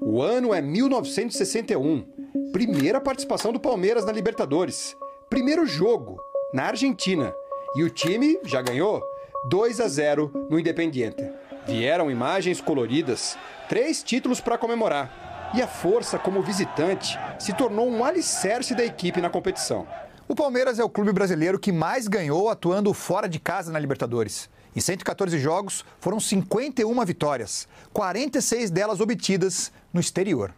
O 0.00 0.22
ano 0.22 0.54
é 0.54 0.62
1961, 0.62 2.04
primeira 2.52 3.00
participação 3.00 3.52
do 3.52 3.58
Palmeiras 3.58 4.04
na 4.04 4.12
Libertadores, 4.12 4.96
primeiro 5.28 5.66
jogo 5.66 6.20
na 6.52 6.66
Argentina. 6.66 7.34
E 7.74 7.82
o 7.82 7.90
time 7.90 8.38
já 8.44 8.62
ganhou 8.62 9.02
2 9.46 9.78
a 9.78 9.88
0 9.88 10.48
no 10.48 10.58
Independiente. 10.58 11.22
Vieram 11.66 12.10
imagens 12.10 12.62
coloridas, 12.62 13.36
três 13.68 14.02
títulos 14.02 14.40
para 14.40 14.56
comemorar. 14.56 15.52
E 15.54 15.60
a 15.60 15.68
força 15.68 16.18
como 16.18 16.42
visitante 16.42 17.18
se 17.38 17.52
tornou 17.52 17.86
um 17.86 18.02
alicerce 18.02 18.74
da 18.74 18.82
equipe 18.82 19.20
na 19.20 19.28
competição. 19.28 19.86
O 20.26 20.34
Palmeiras 20.34 20.78
é 20.78 20.84
o 20.84 20.88
clube 20.88 21.12
brasileiro 21.12 21.58
que 21.58 21.70
mais 21.70 22.08
ganhou 22.08 22.48
atuando 22.48 22.94
fora 22.94 23.28
de 23.28 23.38
casa 23.38 23.70
na 23.70 23.78
Libertadores. 23.78 24.48
Em 24.74 24.80
114 24.80 25.38
jogos, 25.38 25.84
foram 26.00 26.18
51 26.18 27.04
vitórias, 27.04 27.68
46 27.92 28.70
delas 28.70 28.98
obtidas 28.98 29.70
no 29.92 30.00
exterior. 30.00 30.54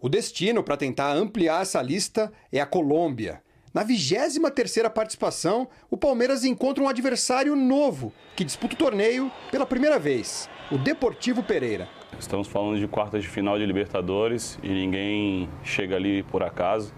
O 0.00 0.08
destino 0.08 0.64
para 0.64 0.76
tentar 0.76 1.12
ampliar 1.12 1.62
essa 1.62 1.80
lista 1.80 2.32
é 2.52 2.60
a 2.60 2.66
Colômbia. 2.66 3.40
Na 3.76 3.84
23ª 3.84 4.88
participação, 4.88 5.68
o 5.90 5.98
Palmeiras 5.98 6.46
encontra 6.46 6.82
um 6.82 6.88
adversário 6.88 7.54
novo, 7.54 8.10
que 8.34 8.42
disputa 8.42 8.72
o 8.72 8.78
torneio 8.78 9.30
pela 9.50 9.66
primeira 9.66 9.98
vez, 9.98 10.48
o 10.72 10.78
Deportivo 10.78 11.42
Pereira. 11.42 11.86
Estamos 12.18 12.48
falando 12.48 12.78
de 12.78 12.88
quartas 12.88 13.22
de 13.22 13.28
final 13.28 13.58
de 13.58 13.66
Libertadores 13.66 14.58
e 14.62 14.70
ninguém 14.70 15.46
chega 15.62 15.94
ali 15.94 16.22
por 16.22 16.42
acaso. 16.42 16.94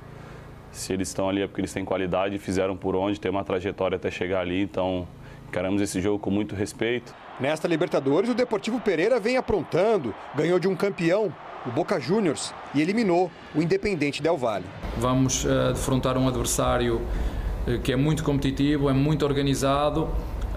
Se 0.70 0.92
eles 0.92 1.08
estão 1.08 1.28
ali 1.28 1.42
é 1.42 1.48
porque 1.48 1.62
eles 1.62 1.72
têm 1.72 1.84
qualidade, 1.84 2.38
fizeram 2.38 2.76
por 2.76 2.94
onde, 2.94 3.18
tem 3.18 3.28
uma 3.28 3.42
trajetória 3.42 3.96
até 3.96 4.08
chegar 4.08 4.42
ali, 4.42 4.62
então 4.62 5.08
Encaramos 5.48 5.80
esse 5.80 5.98
jogo 5.98 6.18
com 6.18 6.30
muito 6.30 6.54
respeito. 6.54 7.14
Nesta 7.40 7.66
Libertadores, 7.66 8.28
o 8.28 8.34
Deportivo 8.34 8.78
Pereira 8.78 9.18
vem 9.18 9.38
aprontando, 9.38 10.14
ganhou 10.34 10.58
de 10.58 10.68
um 10.68 10.76
campeão, 10.76 11.34
o 11.66 11.70
Boca 11.70 11.98
Juniors, 12.00 12.52
e 12.74 12.80
eliminou 12.80 13.30
o 13.54 13.62
Independente 13.62 14.22
Del 14.22 14.36
Valle. 14.36 14.64
Vamos 14.98 15.44
uh, 15.44 15.72
defrontar 15.72 16.16
um 16.16 16.28
adversário 16.28 17.00
uh, 17.66 17.78
que 17.80 17.92
é 17.92 17.96
muito 17.96 18.24
competitivo, 18.24 18.88
é 18.88 18.92
muito 18.92 19.24
organizado. 19.24 20.04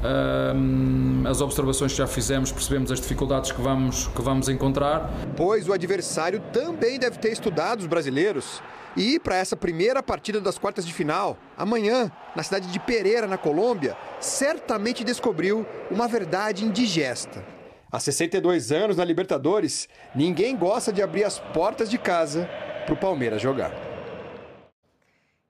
Uh, 0.02 1.28
as 1.28 1.42
observações 1.42 1.92
que 1.92 1.98
já 2.00 2.08
fizemos, 2.08 2.52
percebemos 2.52 2.92
as 2.92 3.00
dificuldades 3.00 3.52
que 3.52 3.62
vamos, 3.62 4.08
que 4.08 4.22
vamos 4.22 4.50
encontrar. 4.50 5.12
Pois 5.38 5.68
o 5.68 5.74
adversário 5.74 6.42
também 6.52 6.98
deve 6.98 7.20
ter 7.20 7.32
estudado 7.32 7.82
os 7.82 7.88
brasileiros 7.88 8.62
e 8.96 9.20
para 9.20 9.38
essa 9.38 9.56
primeira 9.56 10.04
partida 10.04 10.42
das 10.42 10.58
quartas 10.58 10.86
de 10.86 10.94
final, 10.94 11.38
amanhã, 11.58 12.12
na 12.36 12.44
cidade 12.44 12.68
de 12.68 12.80
Pereira, 12.80 13.26
na 13.26 13.38
Colômbia, 13.38 13.96
certamente 14.20 15.04
descobriu 15.04 15.66
uma 15.90 16.08
verdade 16.08 16.66
indigesta. 16.66 17.44
Há 17.92 18.00
62 18.00 18.72
anos 18.72 18.96
na 18.96 19.04
Libertadores, 19.04 19.90
ninguém 20.16 20.56
gosta 20.56 20.94
de 20.94 21.02
abrir 21.02 21.26
as 21.26 21.40
portas 21.40 21.90
de 21.90 21.98
casa 21.98 22.50
para 22.86 22.94
o 22.94 22.98
Palmeiras 22.98 23.42
jogar. 23.42 23.74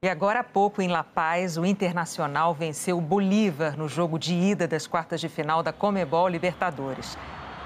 E 0.04 0.10
agora 0.10 0.40
há 0.40 0.44
pouco, 0.44 0.82
em 0.82 0.88
La 0.88 1.04
Paz, 1.04 1.56
o 1.56 1.64
Internacional 1.64 2.56
venceu 2.56 2.98
o 2.98 3.02
Bolívar 3.02 3.78
no 3.78 3.88
jogo 3.88 4.18
de 4.18 4.34
ida 4.34 4.68
das 4.68 4.88
quartas 4.88 5.22
de 5.22 5.30
final 5.30 5.62
da 5.62 5.72
Comebol 5.72 6.28
Libertadores. 6.28 7.16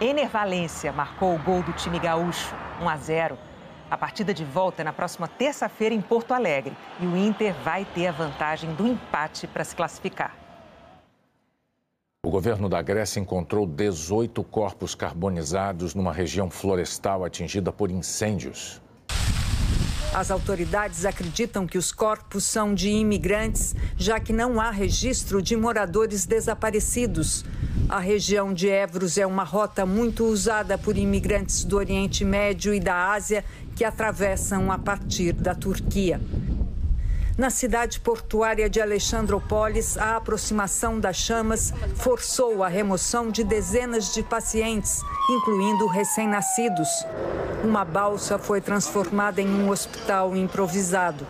Ener 0.01 0.27
Valência 0.27 0.91
marcou 0.91 1.33
o 1.33 1.39
gol 1.39 1.63
do 1.63 1.71
time 1.71 1.97
gaúcho, 1.97 2.53
1 2.81 2.89
a 2.89 2.97
0. 2.97 3.37
A 3.89 3.97
partida 3.97 4.33
de 4.33 4.43
volta 4.43 4.81
é 4.81 4.83
na 4.83 4.91
próxima 4.91 5.29
terça-feira 5.29 5.95
em 5.95 6.01
Porto 6.01 6.33
Alegre 6.33 6.75
e 6.99 7.05
o 7.05 7.15
Inter 7.15 7.53
vai 7.63 7.85
ter 7.85 8.07
a 8.07 8.11
vantagem 8.11 8.73
do 8.73 8.85
empate 8.85 9.47
para 9.47 9.63
se 9.63 9.73
classificar. 9.73 10.44
O 12.25 12.29
governo 12.31 12.67
da 12.67 12.81
Grécia 12.81 13.19
encontrou 13.19 13.67
18 13.67 14.43
corpos 14.45 14.95
carbonizados 14.95 15.93
numa 15.93 16.11
região 16.11 16.49
florestal 16.49 17.23
atingida 17.23 17.71
por 17.71 17.91
incêndios. 17.91 18.81
As 20.11 20.31
autoridades 20.31 21.05
acreditam 21.05 21.67
que 21.67 21.77
os 21.77 21.91
corpos 21.91 22.43
são 22.43 22.73
de 22.73 22.89
imigrantes, 22.89 23.75
já 23.95 24.19
que 24.19 24.33
não 24.33 24.59
há 24.59 24.71
registro 24.71 25.39
de 25.39 25.55
moradores 25.55 26.25
desaparecidos. 26.25 27.45
A 27.87 27.99
região 27.99 28.51
de 28.51 28.69
Evros 28.69 29.19
é 29.19 29.27
uma 29.27 29.43
rota 29.43 29.85
muito 29.85 30.25
usada 30.25 30.79
por 30.79 30.97
imigrantes 30.97 31.63
do 31.63 31.77
Oriente 31.77 32.25
Médio 32.25 32.73
e 32.73 32.79
da 32.79 33.11
Ásia 33.11 33.45
que 33.75 33.83
atravessam 33.83 34.71
a 34.71 34.79
partir 34.79 35.31
da 35.31 35.53
Turquia. 35.53 36.19
Na 37.37 37.49
cidade 37.49 37.99
portuária 37.99 38.69
de 38.69 38.79
Alexandrópolis, 38.79 39.97
a 39.97 40.15
aproximação 40.15 40.97
das 40.97 41.17
chamas 41.17 41.73
forçou 41.95 42.63
a 42.63 42.69
remoção 42.69 43.29
de 43.29 43.43
dezenas 43.43 44.13
de 44.13 44.23
pacientes, 44.23 45.01
incluindo 45.29 45.85
recém-nascidos. 45.85 46.87
Uma 47.61 47.83
balsa 47.83 48.39
foi 48.39 48.61
transformada 48.61 49.41
em 49.41 49.49
um 49.49 49.69
hospital 49.69 50.33
improvisado. 50.33 51.27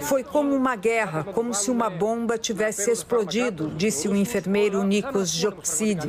Foi 0.00 0.24
como 0.24 0.54
uma 0.54 0.74
guerra, 0.74 1.24
como 1.24 1.52
se 1.52 1.70
uma 1.70 1.90
bomba 1.90 2.38
tivesse 2.38 2.90
explodido, 2.90 3.68
disse 3.76 4.08
o 4.08 4.16
enfermeiro 4.16 4.82
Nikos 4.84 5.30
Joksidi. 5.32 6.08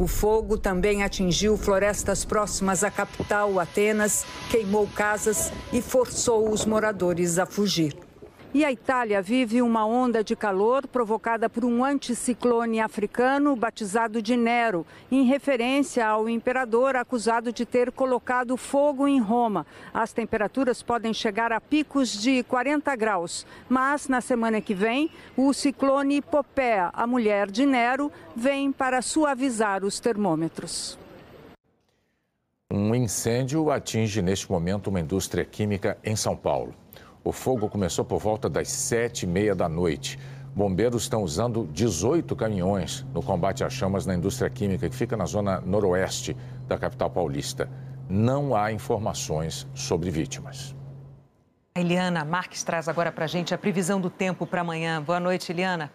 O 0.00 0.06
fogo 0.06 0.56
também 0.56 1.02
atingiu 1.02 1.58
florestas 1.58 2.24
próximas 2.24 2.82
à 2.82 2.90
capital, 2.90 3.60
Atenas, 3.60 4.24
queimou 4.50 4.88
casas 4.96 5.52
e 5.74 5.82
forçou 5.82 6.50
os 6.50 6.64
moradores 6.64 7.38
a 7.38 7.44
fugir. 7.44 8.09
E 8.52 8.64
a 8.64 8.72
Itália 8.72 9.22
vive 9.22 9.62
uma 9.62 9.86
onda 9.86 10.24
de 10.24 10.34
calor 10.34 10.84
provocada 10.88 11.48
por 11.48 11.64
um 11.64 11.84
anticiclone 11.84 12.80
africano 12.80 13.54
batizado 13.54 14.20
de 14.20 14.36
Nero, 14.36 14.84
em 15.08 15.22
referência 15.22 16.04
ao 16.04 16.28
imperador 16.28 16.96
acusado 16.96 17.52
de 17.52 17.64
ter 17.64 17.92
colocado 17.92 18.56
fogo 18.56 19.06
em 19.06 19.20
Roma. 19.20 19.64
As 19.94 20.12
temperaturas 20.12 20.82
podem 20.82 21.14
chegar 21.14 21.52
a 21.52 21.60
picos 21.60 22.12
de 22.12 22.42
40 22.42 22.96
graus, 22.96 23.46
mas 23.68 24.08
na 24.08 24.20
semana 24.20 24.60
que 24.60 24.74
vem, 24.74 25.12
o 25.36 25.52
ciclone 25.52 26.20
Popea, 26.20 26.90
a 26.92 27.06
mulher 27.06 27.48
de 27.48 27.64
Nero, 27.64 28.10
vem 28.34 28.72
para 28.72 29.00
suavizar 29.00 29.84
os 29.84 30.00
termômetros. 30.00 30.98
Um 32.68 32.96
incêndio 32.96 33.70
atinge 33.70 34.20
neste 34.20 34.50
momento 34.50 34.88
uma 34.88 34.98
indústria 34.98 35.44
química 35.44 35.96
em 36.02 36.16
São 36.16 36.36
Paulo. 36.36 36.74
O 37.22 37.32
fogo 37.32 37.68
começou 37.68 38.04
por 38.04 38.18
volta 38.18 38.48
das 38.48 38.68
sete 38.68 39.24
e 39.24 39.26
meia 39.26 39.54
da 39.54 39.68
noite. 39.68 40.18
Bombeiros 40.54 41.02
estão 41.02 41.22
usando 41.22 41.68
18 41.72 42.34
caminhões 42.34 43.04
no 43.12 43.22
combate 43.22 43.62
às 43.62 43.72
chamas 43.72 44.06
na 44.06 44.14
indústria 44.14 44.48
química 44.48 44.88
que 44.88 44.96
fica 44.96 45.16
na 45.16 45.26
zona 45.26 45.60
noroeste 45.60 46.34
da 46.66 46.78
capital 46.78 47.10
paulista. 47.10 47.68
Não 48.08 48.56
há 48.56 48.72
informações 48.72 49.68
sobre 49.74 50.10
vítimas. 50.10 50.74
Eliana 51.76 52.24
Marques 52.24 52.64
traz 52.64 52.88
agora 52.88 53.12
para 53.12 53.26
a 53.26 53.28
gente 53.28 53.54
a 53.54 53.58
previsão 53.58 54.00
do 54.00 54.10
tempo 54.10 54.46
para 54.46 54.62
amanhã. 54.62 55.00
Boa 55.00 55.20
noite, 55.20 55.52
Eliana. 55.52 55.92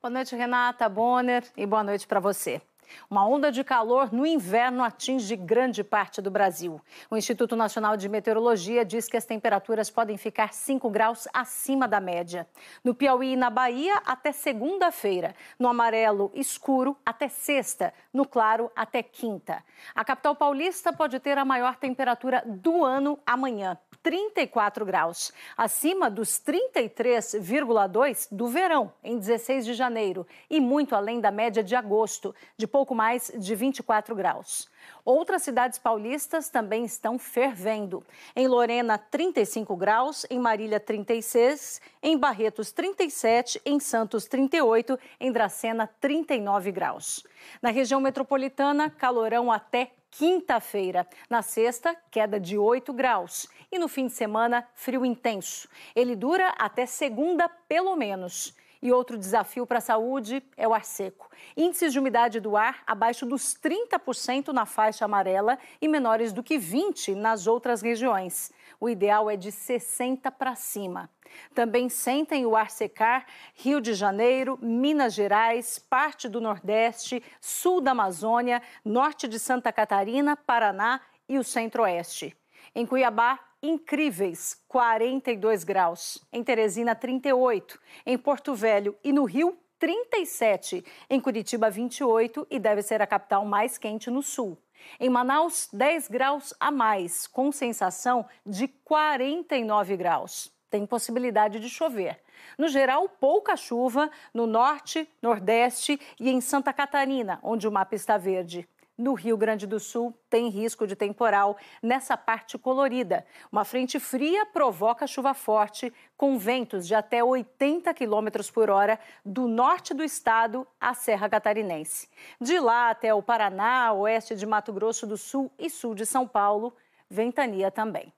Boa 0.00 0.10
noite, 0.10 0.36
Renata 0.36 0.88
Bonner, 0.88 1.44
e 1.56 1.66
boa 1.66 1.82
noite 1.82 2.06
para 2.06 2.20
você. 2.20 2.62
Uma 3.08 3.26
onda 3.26 3.50
de 3.50 3.62
calor 3.62 4.12
no 4.12 4.26
inverno 4.26 4.82
atinge 4.82 5.36
grande 5.36 5.82
parte 5.84 6.20
do 6.20 6.30
Brasil. 6.30 6.80
O 7.10 7.16
Instituto 7.16 7.56
Nacional 7.56 7.96
de 7.96 8.08
Meteorologia 8.08 8.84
diz 8.84 9.08
que 9.08 9.16
as 9.16 9.24
temperaturas 9.24 9.90
podem 9.90 10.16
ficar 10.16 10.52
5 10.52 10.88
graus 10.90 11.28
acima 11.32 11.86
da 11.88 12.00
média. 12.00 12.46
No 12.82 12.94
Piauí 12.94 13.32
e 13.32 13.36
na 13.36 13.50
Bahia, 13.50 14.00
até 14.04 14.32
segunda-feira. 14.32 15.34
No 15.58 15.68
amarelo 15.68 16.30
escuro, 16.34 16.96
até 17.04 17.28
sexta. 17.28 17.92
No 18.12 18.26
claro, 18.26 18.70
até 18.74 19.02
quinta. 19.02 19.62
A 19.94 20.04
capital 20.04 20.34
paulista 20.34 20.92
pode 20.92 21.18
ter 21.20 21.38
a 21.38 21.44
maior 21.44 21.76
temperatura 21.76 22.42
do 22.46 22.84
ano 22.84 23.18
amanhã. 23.26 23.76
34 24.04 24.84
graus, 24.84 25.32
acima 25.56 26.10
dos 26.10 26.38
33,2 26.38 28.28
do 28.30 28.46
verão, 28.46 28.92
em 29.02 29.18
16 29.18 29.64
de 29.64 29.72
janeiro, 29.72 30.26
e 30.50 30.60
muito 30.60 30.94
além 30.94 31.20
da 31.20 31.30
média 31.30 31.64
de 31.64 31.74
agosto, 31.74 32.34
de 32.54 32.66
pouco 32.66 32.94
mais 32.94 33.32
de 33.34 33.54
24 33.54 34.14
graus. 34.14 34.68
Outras 35.04 35.42
cidades 35.42 35.78
paulistas 35.78 36.48
também 36.48 36.84
estão 36.84 37.18
fervendo. 37.18 38.04
Em 38.34 38.48
Lorena, 38.48 38.96
35 38.96 39.76
graus, 39.76 40.26
em 40.30 40.38
Marília, 40.38 40.80
36, 40.80 41.80
em 42.02 42.16
Barretos, 42.16 42.72
37, 42.72 43.60
em 43.64 43.78
Santos, 43.78 44.26
38, 44.26 44.98
em 45.20 45.30
Dracena, 45.30 45.86
39 46.00 46.72
graus. 46.72 47.24
Na 47.60 47.70
região 47.70 48.00
metropolitana, 48.00 48.88
calorão 48.88 49.52
até 49.52 49.90
quinta-feira. 50.10 51.06
Na 51.28 51.42
sexta, 51.42 51.96
queda 52.10 52.38
de 52.38 52.56
8 52.56 52.92
graus. 52.92 53.48
E 53.70 53.78
no 53.78 53.88
fim 53.88 54.06
de 54.06 54.12
semana, 54.12 54.66
frio 54.74 55.04
intenso. 55.04 55.68
Ele 55.94 56.14
dura 56.14 56.54
até 56.58 56.86
segunda, 56.86 57.48
pelo 57.48 57.96
menos. 57.96 58.54
E 58.84 58.92
outro 58.92 59.16
desafio 59.16 59.66
para 59.66 59.78
a 59.78 59.80
saúde 59.80 60.44
é 60.58 60.68
o 60.68 60.74
ar 60.74 60.84
seco. 60.84 61.30
Índices 61.56 61.90
de 61.90 61.98
umidade 61.98 62.38
do 62.38 62.54
ar 62.54 62.82
abaixo 62.86 63.24
dos 63.24 63.54
30% 63.54 64.48
na 64.48 64.66
faixa 64.66 65.06
amarela 65.06 65.58
e 65.80 65.88
menores 65.88 66.34
do 66.34 66.42
que 66.42 66.58
20% 66.58 67.14
nas 67.14 67.46
outras 67.46 67.80
regiões. 67.80 68.52
O 68.78 68.86
ideal 68.86 69.30
é 69.30 69.38
de 69.38 69.50
60 69.50 70.30
para 70.30 70.54
cima. 70.54 71.08
Também 71.54 71.88
sentem 71.88 72.44
o 72.44 72.54
ar 72.54 72.70
secar 72.70 73.24
Rio 73.54 73.80
de 73.80 73.94
Janeiro, 73.94 74.58
Minas 74.60 75.14
Gerais, 75.14 75.78
parte 75.78 76.28
do 76.28 76.38
Nordeste, 76.38 77.22
sul 77.40 77.80
da 77.80 77.92
Amazônia, 77.92 78.60
norte 78.84 79.26
de 79.26 79.38
Santa 79.38 79.72
Catarina, 79.72 80.36
Paraná 80.36 81.00
e 81.26 81.38
o 81.38 81.42
Centro-Oeste. 81.42 82.36
Em 82.76 82.84
Cuiabá, 82.84 83.38
incríveis 83.62 84.60
42 84.66 85.62
graus. 85.62 86.18
Em 86.32 86.42
Teresina, 86.42 86.92
38. 86.92 87.80
Em 88.04 88.18
Porto 88.18 88.52
Velho 88.52 88.96
e 89.04 89.12
no 89.12 89.22
Rio, 89.22 89.56
37. 89.78 90.84
Em 91.08 91.20
Curitiba, 91.20 91.70
28 91.70 92.44
e 92.50 92.58
deve 92.58 92.82
ser 92.82 93.00
a 93.00 93.06
capital 93.06 93.44
mais 93.44 93.78
quente 93.78 94.10
no 94.10 94.24
sul. 94.24 94.58
Em 94.98 95.08
Manaus, 95.08 95.68
10 95.72 96.08
graus 96.08 96.52
a 96.58 96.72
mais, 96.72 97.28
com 97.28 97.52
sensação 97.52 98.26
de 98.44 98.66
49 98.66 99.96
graus. 99.96 100.52
Tem 100.68 100.84
possibilidade 100.84 101.60
de 101.60 101.70
chover. 101.70 102.20
No 102.58 102.66
geral, 102.66 103.08
pouca 103.08 103.56
chuva 103.56 104.10
no 104.34 104.48
norte, 104.48 105.08
nordeste 105.22 106.00
e 106.18 106.28
em 106.28 106.40
Santa 106.40 106.72
Catarina, 106.72 107.38
onde 107.40 107.68
o 107.68 107.72
mapa 107.72 107.94
está 107.94 108.18
verde. 108.18 108.68
No 108.96 109.14
Rio 109.14 109.36
Grande 109.36 109.66
do 109.66 109.80
Sul, 109.80 110.16
tem 110.30 110.48
risco 110.48 110.86
de 110.86 110.94
temporal 110.94 111.56
nessa 111.82 112.16
parte 112.16 112.56
colorida. 112.56 113.26
Uma 113.50 113.64
frente 113.64 113.98
fria 113.98 114.46
provoca 114.46 115.06
chuva 115.06 115.34
forte, 115.34 115.92
com 116.16 116.38
ventos 116.38 116.86
de 116.86 116.94
até 116.94 117.22
80 117.22 117.92
km 117.92 118.28
por 118.52 118.70
hora 118.70 118.98
do 119.24 119.48
norte 119.48 119.92
do 119.92 120.04
estado 120.04 120.64
à 120.80 120.94
Serra 120.94 121.28
Catarinense. 121.28 122.08
De 122.40 122.60
lá 122.60 122.90
até 122.90 123.12
o 123.12 123.22
Paraná, 123.22 123.92
oeste 123.92 124.36
de 124.36 124.46
Mato 124.46 124.72
Grosso 124.72 125.08
do 125.08 125.16
Sul 125.16 125.50
e 125.58 125.68
sul 125.68 125.94
de 125.94 126.06
São 126.06 126.26
Paulo, 126.26 126.72
ventania 127.10 127.72
também. 127.72 128.12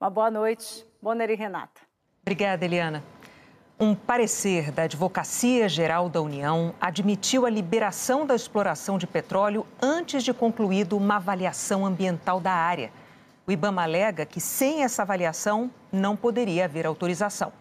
Uma 0.00 0.08
boa 0.08 0.30
noite, 0.30 0.86
Bonner 1.00 1.30
e 1.30 1.34
Renata. 1.34 1.82
Obrigada, 2.22 2.64
Eliana. 2.64 3.04
Um 3.78 3.94
parecer 3.94 4.72
da 4.72 4.84
Advocacia 4.84 5.68
Geral 5.68 6.08
da 6.08 6.22
União 6.22 6.74
admitiu 6.80 7.44
a 7.44 7.50
liberação 7.50 8.24
da 8.24 8.34
exploração 8.34 8.96
de 8.96 9.06
petróleo 9.06 9.66
antes 9.82 10.24
de 10.24 10.32
concluído 10.32 10.96
uma 10.96 11.16
avaliação 11.16 11.84
ambiental 11.84 12.40
da 12.40 12.52
área. 12.52 12.90
O 13.46 13.52
IBAMA 13.52 13.82
alega 13.82 14.24
que 14.24 14.40
sem 14.40 14.82
essa 14.82 15.02
avaliação 15.02 15.70
não 15.92 16.16
poderia 16.16 16.64
haver 16.64 16.86
autorização. 16.86 17.52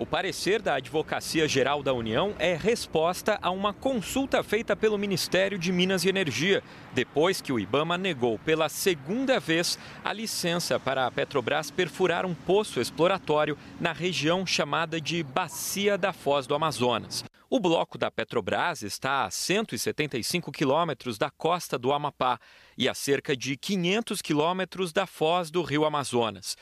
O 0.00 0.06
parecer 0.06 0.62
da 0.62 0.76
Advocacia 0.76 1.46
Geral 1.46 1.82
da 1.82 1.92
União 1.92 2.34
é 2.38 2.56
resposta 2.56 3.38
a 3.42 3.50
uma 3.50 3.74
consulta 3.74 4.42
feita 4.42 4.74
pelo 4.74 4.96
Ministério 4.96 5.58
de 5.58 5.70
Minas 5.70 6.06
e 6.06 6.08
Energia, 6.08 6.62
depois 6.94 7.42
que 7.42 7.52
o 7.52 7.60
Ibama 7.60 7.98
negou 7.98 8.38
pela 8.38 8.70
segunda 8.70 9.38
vez 9.38 9.78
a 10.02 10.10
licença 10.10 10.80
para 10.80 11.06
a 11.06 11.10
Petrobras 11.10 11.70
perfurar 11.70 12.24
um 12.24 12.34
poço 12.34 12.80
exploratório 12.80 13.58
na 13.78 13.92
região 13.92 14.46
chamada 14.46 14.98
de 14.98 15.22
Bacia 15.22 15.98
da 15.98 16.14
Foz 16.14 16.46
do 16.46 16.54
Amazonas. 16.54 17.22
O 17.52 17.58
bloco 17.58 17.98
da 17.98 18.12
Petrobras 18.12 18.80
está 18.82 19.24
a 19.24 19.30
175 19.30 20.52
quilômetros 20.52 21.18
da 21.18 21.30
costa 21.30 21.76
do 21.76 21.92
Amapá 21.92 22.38
e 22.78 22.88
a 22.88 22.94
cerca 22.94 23.36
de 23.36 23.56
500 23.56 24.22
quilômetros 24.22 24.92
da 24.92 25.04
foz 25.04 25.50
do 25.50 25.60
rio 25.60 25.84
Amazonas. 25.84 26.56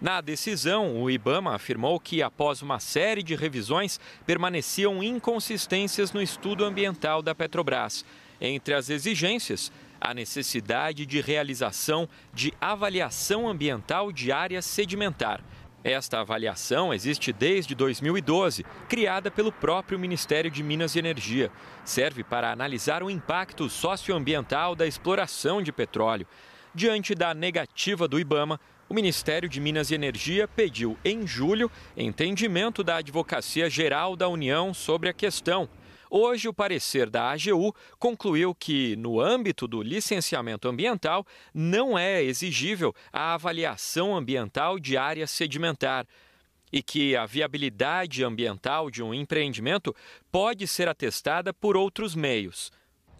Na 0.00 0.20
decisão, 0.20 1.00
o 1.00 1.10
Ibama 1.10 1.54
afirmou 1.54 1.98
que, 1.98 2.22
após 2.22 2.62
uma 2.62 2.78
série 2.78 3.22
de 3.22 3.34
revisões, 3.34 3.98
permaneciam 4.26 5.02
inconsistências 5.02 6.12
no 6.12 6.20
estudo 6.20 6.64
ambiental 6.64 7.22
da 7.22 7.34
Petrobras. 7.34 8.04
Entre 8.40 8.74
as 8.74 8.90
exigências, 8.90 9.72
a 10.00 10.12
necessidade 10.12 11.06
de 11.06 11.20
realização 11.20 12.08
de 12.32 12.52
avaliação 12.60 13.48
ambiental 13.48 14.12
de 14.12 14.30
área 14.30 14.60
sedimentar. 14.60 15.40
Esta 15.82 16.20
avaliação 16.20 16.94
existe 16.94 17.32
desde 17.32 17.74
2012, 17.74 18.64
criada 18.88 19.30
pelo 19.30 19.52
próprio 19.52 19.98
Ministério 19.98 20.50
de 20.50 20.62
Minas 20.62 20.94
e 20.94 20.98
Energia. 20.98 21.50
Serve 21.84 22.24
para 22.24 22.50
analisar 22.50 23.02
o 23.02 23.10
impacto 23.10 23.68
socioambiental 23.68 24.74
da 24.74 24.86
exploração 24.86 25.62
de 25.62 25.70
petróleo. 25.70 26.26
Diante 26.74 27.14
da 27.14 27.32
negativa 27.34 28.08
do 28.08 28.18
Ibama, 28.18 28.58
o 28.88 28.94
Ministério 28.94 29.48
de 29.48 29.60
Minas 29.60 29.90
e 29.90 29.94
Energia 29.94 30.46
pediu 30.46 30.96
em 31.04 31.26
julho 31.26 31.70
entendimento 31.96 32.82
da 32.84 32.96
Advocacia 32.96 33.70
Geral 33.70 34.16
da 34.16 34.28
União 34.28 34.74
sobre 34.74 35.08
a 35.08 35.12
questão. 35.12 35.68
Hoje, 36.10 36.48
o 36.48 36.54
parecer 36.54 37.10
da 37.10 37.30
AGU 37.32 37.74
concluiu 37.98 38.54
que, 38.54 38.94
no 38.96 39.20
âmbito 39.20 39.66
do 39.66 39.82
licenciamento 39.82 40.68
ambiental, 40.68 41.26
não 41.52 41.98
é 41.98 42.22
exigível 42.22 42.94
a 43.12 43.34
avaliação 43.34 44.16
ambiental 44.16 44.78
de 44.78 44.96
área 44.96 45.26
sedimentar 45.26 46.06
e 46.72 46.82
que 46.82 47.16
a 47.16 47.26
viabilidade 47.26 48.22
ambiental 48.22 48.90
de 48.90 49.02
um 49.02 49.14
empreendimento 49.14 49.94
pode 50.30 50.66
ser 50.68 50.88
atestada 50.88 51.52
por 51.52 51.76
outros 51.76 52.14
meios. 52.14 52.70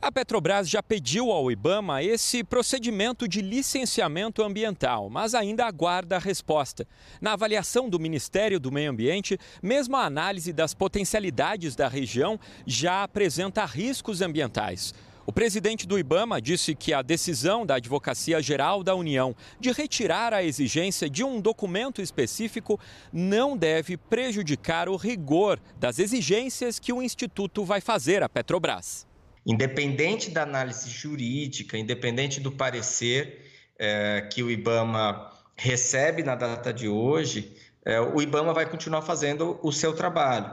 A 0.00 0.12
Petrobras 0.12 0.68
já 0.68 0.82
pediu 0.82 1.30
ao 1.30 1.50
Ibama 1.50 2.02
esse 2.02 2.44
procedimento 2.44 3.26
de 3.26 3.40
licenciamento 3.40 4.42
ambiental, 4.42 5.08
mas 5.08 5.34
ainda 5.34 5.64
aguarda 5.64 6.16
a 6.16 6.18
resposta. 6.18 6.86
Na 7.20 7.32
avaliação 7.32 7.88
do 7.88 7.98
Ministério 7.98 8.60
do 8.60 8.70
Meio 8.70 8.90
Ambiente, 8.90 9.38
mesmo 9.62 9.96
a 9.96 10.04
análise 10.04 10.52
das 10.52 10.74
potencialidades 10.74 11.74
da 11.74 11.88
região 11.88 12.38
já 12.66 13.02
apresenta 13.02 13.64
riscos 13.64 14.20
ambientais. 14.20 14.92
O 15.26 15.32
presidente 15.32 15.86
do 15.86 15.98
Ibama 15.98 16.38
disse 16.38 16.74
que 16.74 16.92
a 16.92 17.00
decisão 17.00 17.64
da 17.64 17.76
Advocacia 17.76 18.42
Geral 18.42 18.82
da 18.82 18.94
União 18.94 19.34
de 19.58 19.72
retirar 19.72 20.34
a 20.34 20.44
exigência 20.44 21.08
de 21.08 21.24
um 21.24 21.40
documento 21.40 22.02
específico 22.02 22.78
não 23.10 23.56
deve 23.56 23.96
prejudicar 23.96 24.86
o 24.86 24.96
rigor 24.96 25.58
das 25.80 25.98
exigências 25.98 26.78
que 26.78 26.92
o 26.92 27.02
Instituto 27.02 27.64
vai 27.64 27.80
fazer 27.80 28.22
à 28.22 28.28
Petrobras. 28.28 29.06
Independente 29.46 30.30
da 30.30 30.42
análise 30.42 30.88
jurídica, 30.88 31.76
independente 31.76 32.40
do 32.40 32.50
parecer 32.50 33.44
é, 33.78 34.22
que 34.32 34.42
o 34.42 34.50
Ibama 34.50 35.30
recebe 35.56 36.22
na 36.22 36.34
data 36.34 36.72
de 36.72 36.88
hoje, 36.88 37.56
é, 37.84 38.00
o 38.00 38.20
IBAMA 38.20 38.52
vai 38.52 38.66
continuar 38.68 39.02
fazendo 39.02 39.58
o 39.62 39.70
seu 39.70 39.94
trabalho, 39.94 40.52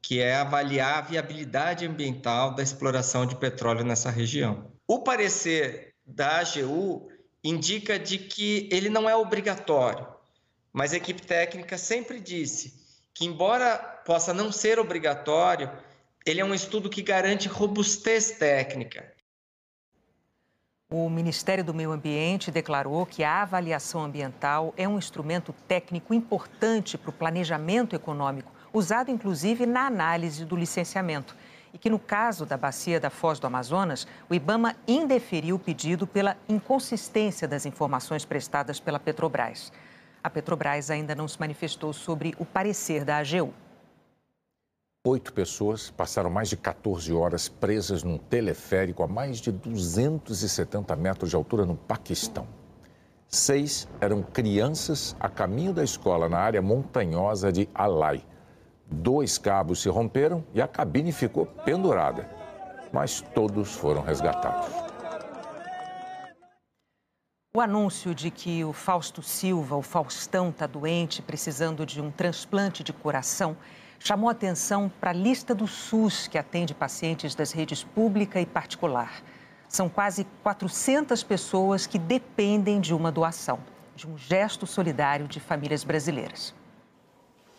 que 0.00 0.20
é 0.20 0.36
avaliar 0.36 0.98
a 0.98 1.02
viabilidade 1.02 1.86
ambiental 1.86 2.54
da 2.54 2.62
exploração 2.62 3.26
de 3.26 3.36
petróleo 3.36 3.84
nessa 3.84 4.10
região. 4.10 4.70
O 4.86 5.00
parecer 5.00 5.94
da 6.06 6.40
AGU 6.40 7.08
indica 7.44 7.98
de 7.98 8.18
que 8.18 8.68
ele 8.72 8.88
não 8.88 9.08
é 9.08 9.14
obrigatório, 9.14 10.06
mas 10.72 10.92
a 10.92 10.96
equipe 10.96 11.22
técnica 11.22 11.76
sempre 11.76 12.18
disse 12.18 12.74
que, 13.12 13.26
embora 13.26 13.76
possa 14.06 14.32
não 14.32 14.50
ser 14.50 14.78
obrigatório, 14.78 15.70
ele 16.26 16.40
é 16.40 16.44
um 16.44 16.54
estudo 16.54 16.90
que 16.90 17.02
garante 17.02 17.48
robustez 17.48 18.32
técnica. 18.32 19.12
O 20.92 21.08
Ministério 21.08 21.62
do 21.62 21.72
Meio 21.72 21.92
Ambiente 21.92 22.50
declarou 22.50 23.06
que 23.06 23.22
a 23.22 23.42
avaliação 23.42 24.02
ambiental 24.02 24.74
é 24.76 24.88
um 24.88 24.98
instrumento 24.98 25.54
técnico 25.68 26.12
importante 26.12 26.98
para 26.98 27.10
o 27.10 27.12
planejamento 27.12 27.94
econômico, 27.94 28.52
usado 28.72 29.10
inclusive 29.10 29.66
na 29.66 29.86
análise 29.86 30.44
do 30.44 30.56
licenciamento. 30.56 31.36
E 31.72 31.78
que, 31.78 31.88
no 31.88 32.00
caso 32.00 32.44
da 32.44 32.56
bacia 32.56 32.98
da 32.98 33.08
Foz 33.08 33.38
do 33.38 33.46
Amazonas, 33.46 34.04
o 34.28 34.34
Ibama 34.34 34.74
indeferiu 34.88 35.54
o 35.54 35.60
pedido 35.60 36.08
pela 36.08 36.36
inconsistência 36.48 37.46
das 37.46 37.64
informações 37.64 38.24
prestadas 38.24 38.80
pela 38.80 38.98
Petrobras. 38.98 39.72
A 40.22 40.28
Petrobras 40.28 40.90
ainda 40.90 41.14
não 41.14 41.28
se 41.28 41.38
manifestou 41.38 41.92
sobre 41.92 42.34
o 42.36 42.44
parecer 42.44 43.04
da 43.04 43.18
AGU. 43.18 43.54
Oito 45.06 45.32
pessoas 45.32 45.90
passaram 45.90 46.28
mais 46.28 46.50
de 46.50 46.58
14 46.58 47.10
horas 47.14 47.48
presas 47.48 48.02
num 48.02 48.18
teleférico 48.18 49.02
a 49.02 49.08
mais 49.08 49.38
de 49.38 49.50
270 49.50 50.94
metros 50.94 51.30
de 51.30 51.36
altura 51.36 51.64
no 51.64 51.74
Paquistão. 51.74 52.46
Seis 53.26 53.88
eram 53.98 54.22
crianças 54.22 55.16
a 55.18 55.30
caminho 55.30 55.72
da 55.72 55.82
escola 55.82 56.28
na 56.28 56.36
área 56.36 56.60
montanhosa 56.60 57.50
de 57.50 57.66
Alai. 57.74 58.22
Dois 58.84 59.38
cabos 59.38 59.80
se 59.80 59.88
romperam 59.88 60.44
e 60.52 60.60
a 60.60 60.68
cabine 60.68 61.12
ficou 61.12 61.46
pendurada, 61.46 62.28
mas 62.92 63.22
todos 63.34 63.74
foram 63.74 64.02
resgatados. 64.02 64.68
O 67.56 67.60
anúncio 67.62 68.14
de 68.14 68.30
que 68.30 68.62
o 68.66 68.74
Fausto 68.74 69.22
Silva, 69.22 69.76
o 69.76 69.82
Faustão, 69.82 70.50
está 70.50 70.66
doente, 70.66 71.22
precisando 71.22 71.86
de 71.86 72.02
um 72.02 72.10
transplante 72.10 72.84
de 72.84 72.92
coração, 72.92 73.56
chamou 74.02 74.30
atenção 74.30 74.90
para 75.00 75.10
a 75.10 75.14
lista 75.14 75.54
do 75.54 75.66
SUS 75.66 76.26
que 76.26 76.38
atende 76.38 76.74
pacientes 76.74 77.34
das 77.34 77.52
redes 77.52 77.84
pública 77.84 78.40
e 78.40 78.46
particular. 78.46 79.22
São 79.68 79.88
quase 79.88 80.26
400 80.42 81.22
pessoas 81.22 81.86
que 81.86 81.98
dependem 81.98 82.80
de 82.80 82.94
uma 82.94 83.12
doação, 83.12 83.60
de 83.94 84.08
um 84.08 84.16
gesto 84.18 84.66
solidário 84.66 85.28
de 85.28 85.38
famílias 85.38 85.84
brasileiras. 85.84 86.54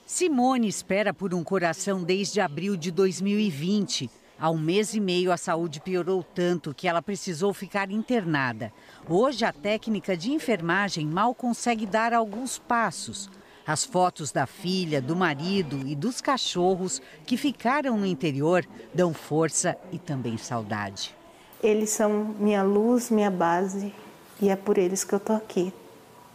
Simone 0.05 0.67
espera 0.67 1.13
por 1.13 1.33
um 1.33 1.43
coração 1.43 2.03
desde 2.03 2.41
abril 2.41 2.75
de 2.75 2.91
2020. 2.91 4.09
Há 4.37 4.49
um 4.49 4.57
mês 4.57 4.95
e 4.95 4.99
meio, 4.99 5.31
a 5.31 5.37
saúde 5.37 5.79
piorou 5.79 6.23
tanto 6.23 6.73
que 6.73 6.87
ela 6.87 7.01
precisou 7.01 7.53
ficar 7.53 7.91
internada. 7.91 8.73
Hoje, 9.07 9.45
a 9.45 9.53
técnica 9.53 10.17
de 10.17 10.31
enfermagem 10.31 11.05
mal 11.05 11.35
consegue 11.35 11.85
dar 11.85 12.11
alguns 12.11 12.57
passos. 12.57 13.29
As 13.71 13.85
fotos 13.85 14.33
da 14.33 14.45
filha, 14.45 15.01
do 15.01 15.15
marido 15.15 15.87
e 15.87 15.95
dos 15.95 16.19
cachorros 16.19 17.01
que 17.25 17.37
ficaram 17.37 17.97
no 17.97 18.05
interior 18.05 18.67
dão 18.93 19.13
força 19.13 19.77
e 19.93 19.97
também 19.97 20.37
saudade. 20.37 21.15
Eles 21.63 21.89
são 21.91 22.35
minha 22.37 22.63
luz, 22.63 23.09
minha 23.09 23.31
base 23.31 23.95
e 24.41 24.49
é 24.49 24.57
por 24.57 24.77
eles 24.77 25.05
que 25.05 25.13
eu 25.13 25.21
tô 25.21 25.31
aqui, 25.31 25.71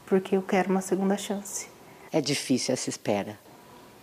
porque 0.06 0.34
eu 0.34 0.40
quero 0.40 0.70
uma 0.70 0.80
segunda 0.80 1.18
chance. 1.18 1.68
É 2.10 2.22
difícil 2.22 2.72
essa 2.72 2.88
espera? 2.88 3.38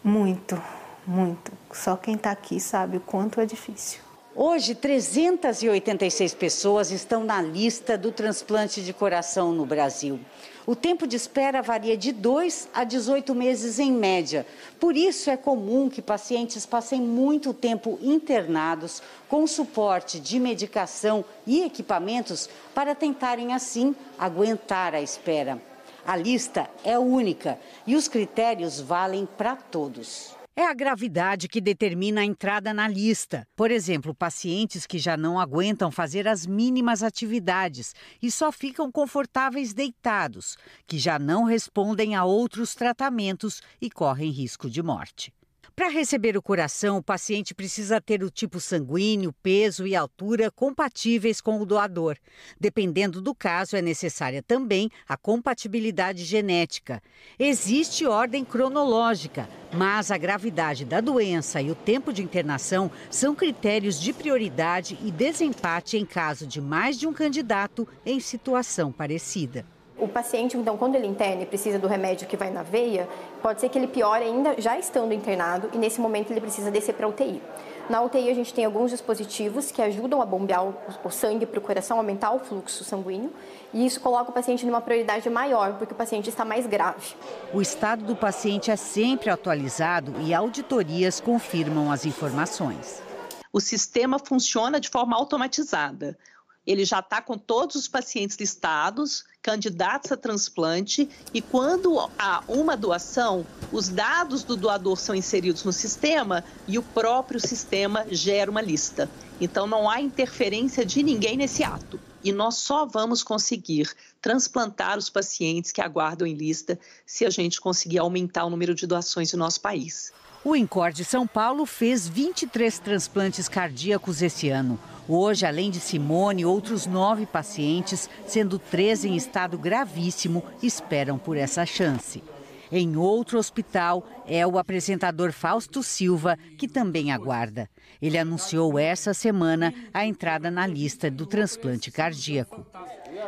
Muito, 0.03 0.61
muito. 1.07 1.51
Só 1.71 1.95
quem 1.95 2.13
está 2.13 2.29
aqui 2.29 2.59
sabe 2.59 2.97
o 2.97 3.01
quanto 3.01 3.41
é 3.41 3.47
difícil. 3.47 3.99
Hoje, 4.35 4.73
386 4.73 6.33
pessoas 6.33 6.89
estão 6.89 7.23
na 7.23 7.39
lista 7.39 7.95
do 7.95 8.11
transplante 8.11 8.81
de 8.81 8.91
coração 8.91 9.51
no 9.51 9.63
Brasil. 9.63 10.19
O 10.65 10.75
tempo 10.75 11.05
de 11.05 11.15
espera 11.15 11.61
varia 11.61 11.95
de 11.95 12.11
2 12.11 12.69
a 12.73 12.83
18 12.83 13.35
meses 13.35 13.77
em 13.77 13.91
média. 13.91 14.43
Por 14.79 14.97
isso, 14.97 15.29
é 15.29 15.37
comum 15.37 15.87
que 15.87 16.01
pacientes 16.01 16.65
passem 16.65 16.99
muito 16.99 17.53
tempo 17.53 17.99
internados 18.01 19.03
com 19.29 19.45
suporte 19.45 20.19
de 20.19 20.39
medicação 20.39 21.23
e 21.45 21.61
equipamentos 21.61 22.49
para 22.73 22.95
tentarem, 22.95 23.53
assim, 23.53 23.95
aguentar 24.17 24.95
a 24.95 25.01
espera. 25.01 25.61
A 26.03 26.15
lista 26.15 26.67
é 26.83 26.97
única 26.97 27.59
e 27.85 27.95
os 27.95 28.07
critérios 28.07 28.81
valem 28.81 29.27
para 29.27 29.55
todos. 29.55 30.42
É 30.55 30.67
a 30.67 30.73
gravidade 30.75 31.47
que 31.47 31.59
determina 31.59 32.21
a 32.21 32.23
entrada 32.23 32.75
na 32.75 32.87
lista. 32.87 33.43
Por 33.55 33.71
exemplo, 33.71 34.13
pacientes 34.13 34.85
que 34.85 34.99
já 34.99 35.17
não 35.17 35.39
aguentam 35.39 35.89
fazer 35.89 36.27
as 36.27 36.45
mínimas 36.45 37.01
atividades 37.01 37.95
e 38.21 38.29
só 38.29 38.51
ficam 38.51 38.91
confortáveis 38.91 39.73
deitados, 39.73 40.55
que 40.85 40.99
já 40.99 41.17
não 41.17 41.43
respondem 41.43 42.13
a 42.13 42.23
outros 42.23 42.75
tratamentos 42.75 43.63
e 43.81 43.89
correm 43.89 44.29
risco 44.29 44.69
de 44.69 44.83
morte. 44.83 45.33
Para 45.75 45.87
receber 45.87 46.37
o 46.37 46.41
coração, 46.41 46.97
o 46.97 47.03
paciente 47.03 47.55
precisa 47.55 47.99
ter 47.99 48.23
o 48.23 48.29
tipo 48.29 48.59
sanguíneo, 48.59 49.33
peso 49.41 49.87
e 49.87 49.95
altura 49.95 50.51
compatíveis 50.51 51.41
com 51.41 51.59
o 51.59 51.65
doador. 51.65 52.15
Dependendo 52.59 53.19
do 53.19 53.33
caso, 53.33 53.75
é 53.75 53.81
necessária 53.81 54.43
também 54.43 54.91
a 55.09 55.17
compatibilidade 55.17 56.25
genética. 56.25 57.01
Existe 57.39 58.05
ordem 58.05 58.45
cronológica, 58.45 59.49
mas 59.73 60.11
a 60.11 60.17
gravidade 60.17 60.85
da 60.85 61.01
doença 61.01 61.59
e 61.59 61.71
o 61.71 61.75
tempo 61.75 62.13
de 62.13 62.21
internação 62.21 62.91
são 63.09 63.33
critérios 63.33 63.99
de 63.99 64.13
prioridade 64.13 64.95
e 65.03 65.09
desempate 65.09 65.97
em 65.97 66.05
caso 66.05 66.45
de 66.45 66.61
mais 66.61 66.99
de 66.99 67.07
um 67.07 67.13
candidato 67.13 67.87
em 68.05 68.19
situação 68.19 68.91
parecida. 68.91 69.65
O 69.97 70.07
paciente, 70.07 70.57
então, 70.57 70.75
quando 70.75 70.95
ele 70.95 71.05
interna 71.05 71.43
e 71.43 71.45
precisa 71.45 71.77
do 71.77 71.87
remédio 71.87 72.27
que 72.27 72.35
vai 72.35 72.49
na 72.49 72.63
veia, 72.63 73.07
pode 73.41 73.61
ser 73.61 73.69
que 73.69 73.77
ele 73.77 73.87
piore 73.87 74.23
ainda 74.23 74.59
já 74.59 74.77
estando 74.77 75.13
internado 75.13 75.69
e 75.71 75.77
nesse 75.77 76.01
momento 76.01 76.31
ele 76.31 76.41
precisa 76.41 76.71
descer 76.71 76.95
para 76.95 77.05
a 77.05 77.09
UTI. 77.09 77.41
Na 77.89 78.01
UTI 78.01 78.29
a 78.29 78.33
gente 78.33 78.53
tem 78.53 78.65
alguns 78.65 78.89
dispositivos 78.91 79.69
que 79.69 79.81
ajudam 79.81 80.21
a 80.21 80.25
bombear 80.25 80.65
o 80.65 81.09
sangue 81.11 81.45
para 81.45 81.59
o 81.59 81.61
coração, 81.61 81.97
aumentar 81.97 82.31
o 82.31 82.39
fluxo 82.39 82.83
sanguíneo, 82.83 83.31
e 83.73 83.85
isso 83.85 83.99
coloca 83.99 84.31
o 84.31 84.33
paciente 84.33 84.65
numa 84.65 84.81
prioridade 84.81 85.29
maior, 85.29 85.73
porque 85.77 85.93
o 85.93 85.97
paciente 85.97 86.29
está 86.29 86.43
mais 86.45 86.65
grave. 86.65 87.13
O 87.53 87.61
estado 87.61 88.03
do 88.03 88.15
paciente 88.15 88.71
é 88.71 88.75
sempre 88.75 89.29
atualizado 89.29 90.13
e 90.21 90.33
auditorias 90.33 91.19
confirmam 91.19 91.91
as 91.91 92.05
informações. 92.05 93.03
O 93.51 93.59
sistema 93.59 94.17
funciona 94.17 94.79
de 94.79 94.89
forma 94.89 95.15
automatizada 95.15 96.17
ele 96.65 96.85
já 96.85 96.99
está 96.99 97.21
com 97.21 97.37
todos 97.37 97.75
os 97.75 97.87
pacientes 97.87 98.37
listados, 98.37 99.25
candidatos 99.41 100.11
a 100.11 100.17
transplante, 100.17 101.09
e 101.33 101.41
quando 101.41 101.99
há 102.17 102.43
uma 102.47 102.77
doação, 102.77 103.45
os 103.71 103.89
dados 103.89 104.43
do 104.43 104.55
doador 104.55 104.97
são 104.97 105.13
inseridos 105.13 105.63
no 105.63 105.73
sistema 105.73 106.43
e 106.67 106.77
o 106.77 106.83
próprio 106.83 107.39
sistema 107.39 108.05
gera 108.09 108.49
uma 108.49 108.61
lista. 108.61 109.09
Então 109.41 109.67
não 109.67 109.89
há 109.89 109.99
interferência 109.99 110.85
de 110.85 111.03
ninguém 111.03 111.35
nesse 111.35 111.63
ato. 111.63 111.99
E 112.23 112.31
nós 112.31 112.55
só 112.55 112.85
vamos 112.85 113.21
conseguir 113.21 113.91
transplantar 114.21 114.97
os 114.97 115.09
pacientes 115.09 115.73
que 115.73 115.81
aguardam 115.81 116.25
em 116.25 116.33
lista 116.33 116.79
se 117.05 117.25
a 117.25 117.29
gente 117.29 117.59
conseguir 117.59 117.99
aumentar 117.99 118.45
o 118.45 118.49
número 118.49 118.73
de 118.73 118.87
doações 118.87 119.33
no 119.33 119.39
nosso 119.39 119.59
país. 119.59 120.13
O 120.45 120.57
Incor 120.57 120.91
de 120.91 121.05
São 121.05 121.25
Paulo 121.25 121.65
fez 121.65 122.05
23 122.05 122.77
transplantes 122.79 123.47
cardíacos 123.47 124.21
esse 124.21 124.49
ano. 124.49 124.77
Hoje, 125.07 125.45
além 125.45 125.71
de 125.71 125.79
Simone, 125.79 126.43
outros 126.43 126.85
nove 126.85 127.25
pacientes, 127.25 128.09
sendo 128.27 128.59
três 128.59 129.05
em 129.05 129.15
estado 129.15 129.57
gravíssimo, 129.57 130.43
esperam 130.61 131.17
por 131.17 131.37
essa 131.37 131.65
chance. 131.65 132.21
Em 132.69 132.97
outro 132.97 133.39
hospital, 133.39 134.05
é 134.27 134.45
o 134.45 134.57
apresentador 134.57 135.31
Fausto 135.31 135.81
Silva, 135.81 136.37
que 136.57 136.67
também 136.67 137.13
aguarda. 137.13 137.69
Ele 138.01 138.17
anunciou 138.17 138.77
essa 138.77 139.13
semana 139.13 139.73
a 139.93 140.05
entrada 140.05 140.51
na 140.51 140.67
lista 140.67 141.09
do 141.09 141.25
transplante 141.25 141.89
cardíaco. 141.89 142.65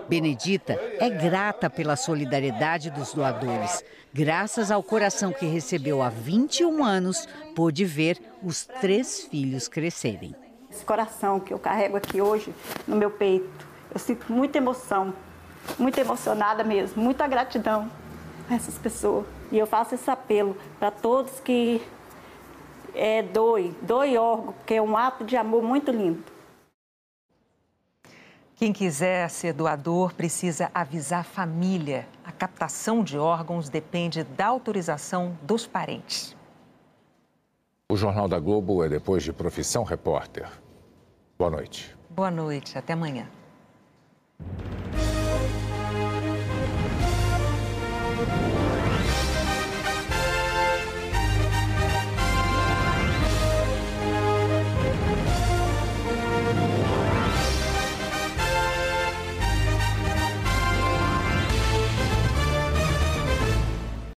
Benedita 0.10 0.74
é 1.00 1.10
grata 1.10 1.70
pela 1.70 1.96
solidariedade 1.96 2.90
dos 2.90 3.14
doadores. 3.14 3.84
Graças 4.18 4.72
ao 4.72 4.82
coração 4.82 5.34
que 5.34 5.46
recebeu 5.46 6.02
há 6.02 6.08
21 6.08 6.82
anos, 6.86 7.28
pôde 7.54 7.84
ver 7.84 8.18
os 8.42 8.66
três 8.66 9.26
filhos 9.26 9.68
crescerem. 9.68 10.34
Esse 10.72 10.86
coração 10.86 11.38
que 11.38 11.54
eu 11.54 11.60
carrego 11.60 11.98
aqui 11.98 12.22
hoje 12.22 12.56
no 12.88 12.96
meu 12.96 13.12
peito, 13.12 13.68
eu 13.94 14.00
sinto 14.00 14.32
muita 14.32 14.58
emoção, 14.58 15.14
muito 15.78 16.00
emocionada 16.00 16.64
mesmo, 16.64 17.04
muita 17.04 17.28
gratidão 17.28 17.92
a 18.50 18.56
essas 18.56 18.78
pessoas. 18.78 19.26
E 19.52 19.58
eu 19.58 19.68
faço 19.68 19.96
esse 19.96 20.10
apelo 20.10 20.56
para 20.80 20.92
todos 20.92 21.42
que 21.42 21.82
é, 22.94 23.22
doem, 23.22 23.76
doem 23.82 24.18
órgão, 24.18 24.54
porque 24.54 24.76
é 24.76 24.82
um 24.82 24.96
ato 24.96 25.26
de 25.26 25.36
amor 25.36 25.62
muito 25.62 25.92
lindo. 25.92 26.24
Quem 28.56 28.72
quiser 28.72 29.30
ser 29.30 29.52
doador 29.52 30.14
precisa 30.14 30.72
avisar 30.74 31.20
a 31.20 31.24
família. 31.24 32.08
A 32.24 32.32
captação 32.32 33.04
de 33.04 33.18
órgãos 33.18 33.68
depende 33.68 34.24
da 34.24 34.46
autorização 34.46 35.38
dos 35.42 35.68
parentes. 35.68 36.36
O 37.92 37.98
Jornal 37.98 38.30
da 38.30 38.40
Globo 38.40 38.82
é 38.82 38.88
depois 38.88 39.24
de 39.24 39.34
Profissão 39.34 39.84
Repórter. 39.84 40.50
Boa 41.38 41.52
noite. 41.52 41.96
Boa 42.10 42.32
noite, 42.32 42.78
até 42.78 42.94
amanhã. 42.94 43.28